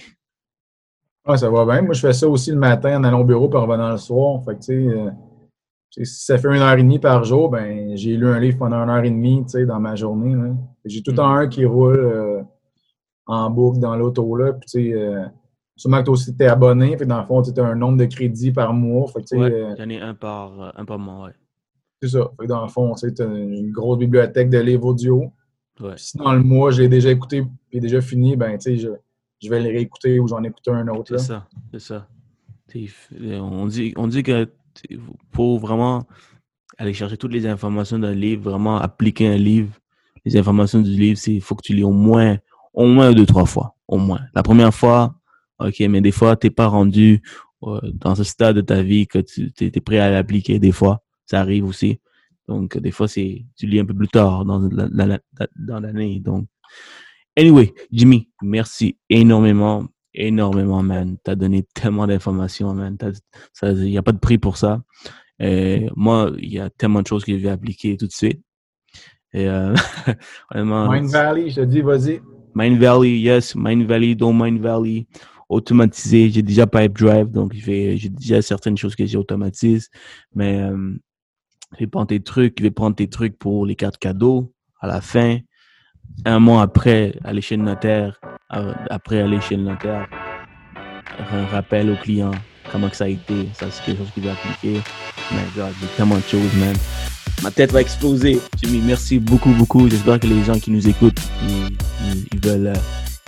[1.27, 1.81] Ouais, ça va bien.
[1.81, 3.97] Moi, je fais ça aussi le matin en allant au bureau puis en revenant le
[3.97, 4.41] soir.
[4.45, 5.09] Fait que, tu sais, euh,
[5.89, 8.39] tu sais, si ça fait une heure et demie par jour, ben j'ai lu un
[8.39, 10.33] livre pendant une heure et demie, tu sais, dans ma journée.
[10.85, 12.45] J'ai tout le temps un qui roule
[13.25, 14.53] en boucle dans l'auto, là.
[14.53, 15.25] Puis, tu sais,
[15.81, 16.91] sûrement que toi aussi, t'es abonné.
[16.97, 19.07] Fait que dans le fond, tu as un nombre de crédits par mois.
[19.11, 21.33] Fait que, Ouais, euh, J'en ai un par, euh, un par mois, ouais.
[22.01, 22.29] c'est ça.
[22.39, 25.31] Fait que dans le fond, tu as une grosse bibliothèque de livres audio.
[25.79, 25.93] Ouais.
[25.97, 28.89] Si dans le mois, je l'ai déjà écouté et déjà fini, ben, tu sais, je,
[29.41, 32.07] je vais le réécouter ou j'en écouter un autre, C'est ça, c'est ça.
[32.73, 34.47] F- On dit, on dit que
[35.31, 36.03] pour vraiment
[36.77, 39.73] aller chercher toutes les informations d'un livre, vraiment appliquer un livre,
[40.25, 42.37] les informations du livre, il faut que tu lis au moins,
[42.73, 43.75] au moins deux, trois fois.
[43.87, 44.21] Au moins.
[44.35, 45.15] La première fois,
[45.67, 47.21] OK, mais des fois, t'es pas rendu
[47.63, 50.59] euh, dans ce stade de ta vie que tu es, prêt à l'appliquer.
[50.59, 51.99] Des fois, ça arrive aussi.
[52.47, 55.79] Donc, des fois, c'est tu lis un peu plus tard dans la- la- la- dans
[55.79, 56.19] l'année.
[56.19, 56.47] Donc,
[57.37, 61.15] Anyway, Jimmy, merci énormément, énormément, man.
[61.23, 62.97] T'as donné tellement d'informations, man.
[63.63, 64.81] Il n'y a pas de prix pour ça.
[65.39, 68.41] Et moi, il y a tellement de choses que je vais appliquer tout de suite.
[69.33, 69.73] Et euh,
[70.51, 72.21] vraiment, Mind Valley, je te dis, vas-y.
[72.53, 75.07] Mind Valley, yes, Mind Valley, don't Mind Valley,
[75.51, 76.29] automatisé.
[76.29, 79.89] J'ai déjà Pipe Drive, donc j'ai déjà certaines choses que j'automatise.
[80.33, 80.93] Mais euh,
[81.73, 84.87] je vais prendre tes trucs, je vais prendre tes trucs pour les cartes cadeaux à
[84.87, 85.37] la fin.
[86.25, 90.07] Un mois après, aller chez le notaire, après aller chez le notaire,
[91.31, 92.31] un rappel au client
[92.71, 93.49] comment que ça a été.
[93.53, 94.81] Ça, c'est quelque chose qu'il va appliquer.
[95.31, 96.75] Mais God, j'ai tellement de choses, man.
[97.43, 98.39] Ma tête va exploser.
[98.61, 99.89] Jimmy, merci beaucoup, beaucoup.
[99.89, 101.19] J'espère que les gens qui nous écoutent,
[102.31, 102.73] ils veulent, euh,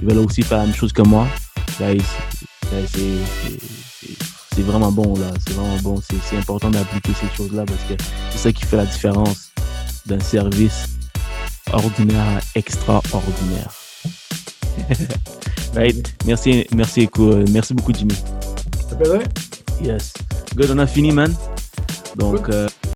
[0.02, 1.28] ils veulent aussi faire la même chose que moi.
[1.78, 1.98] C'est-
[4.62, 5.32] vraiment bon, là.
[5.46, 6.02] C'est vraiment bon.
[6.30, 7.96] C'est important d'appliquer ces choses-là parce que
[8.32, 9.52] c'est ça qui fait la différence
[10.06, 10.86] d'un service
[11.72, 13.72] ordinaire à extraordinaire.
[15.76, 16.14] right?
[16.26, 17.10] Merci, merci,
[17.50, 18.16] merci beaucoup, Jimmy.
[18.90, 19.22] Ça fait plaisir?
[19.82, 20.14] Yes.
[20.56, 21.34] Good, on a fini, man.
[22.16, 22.68] Donc, euh,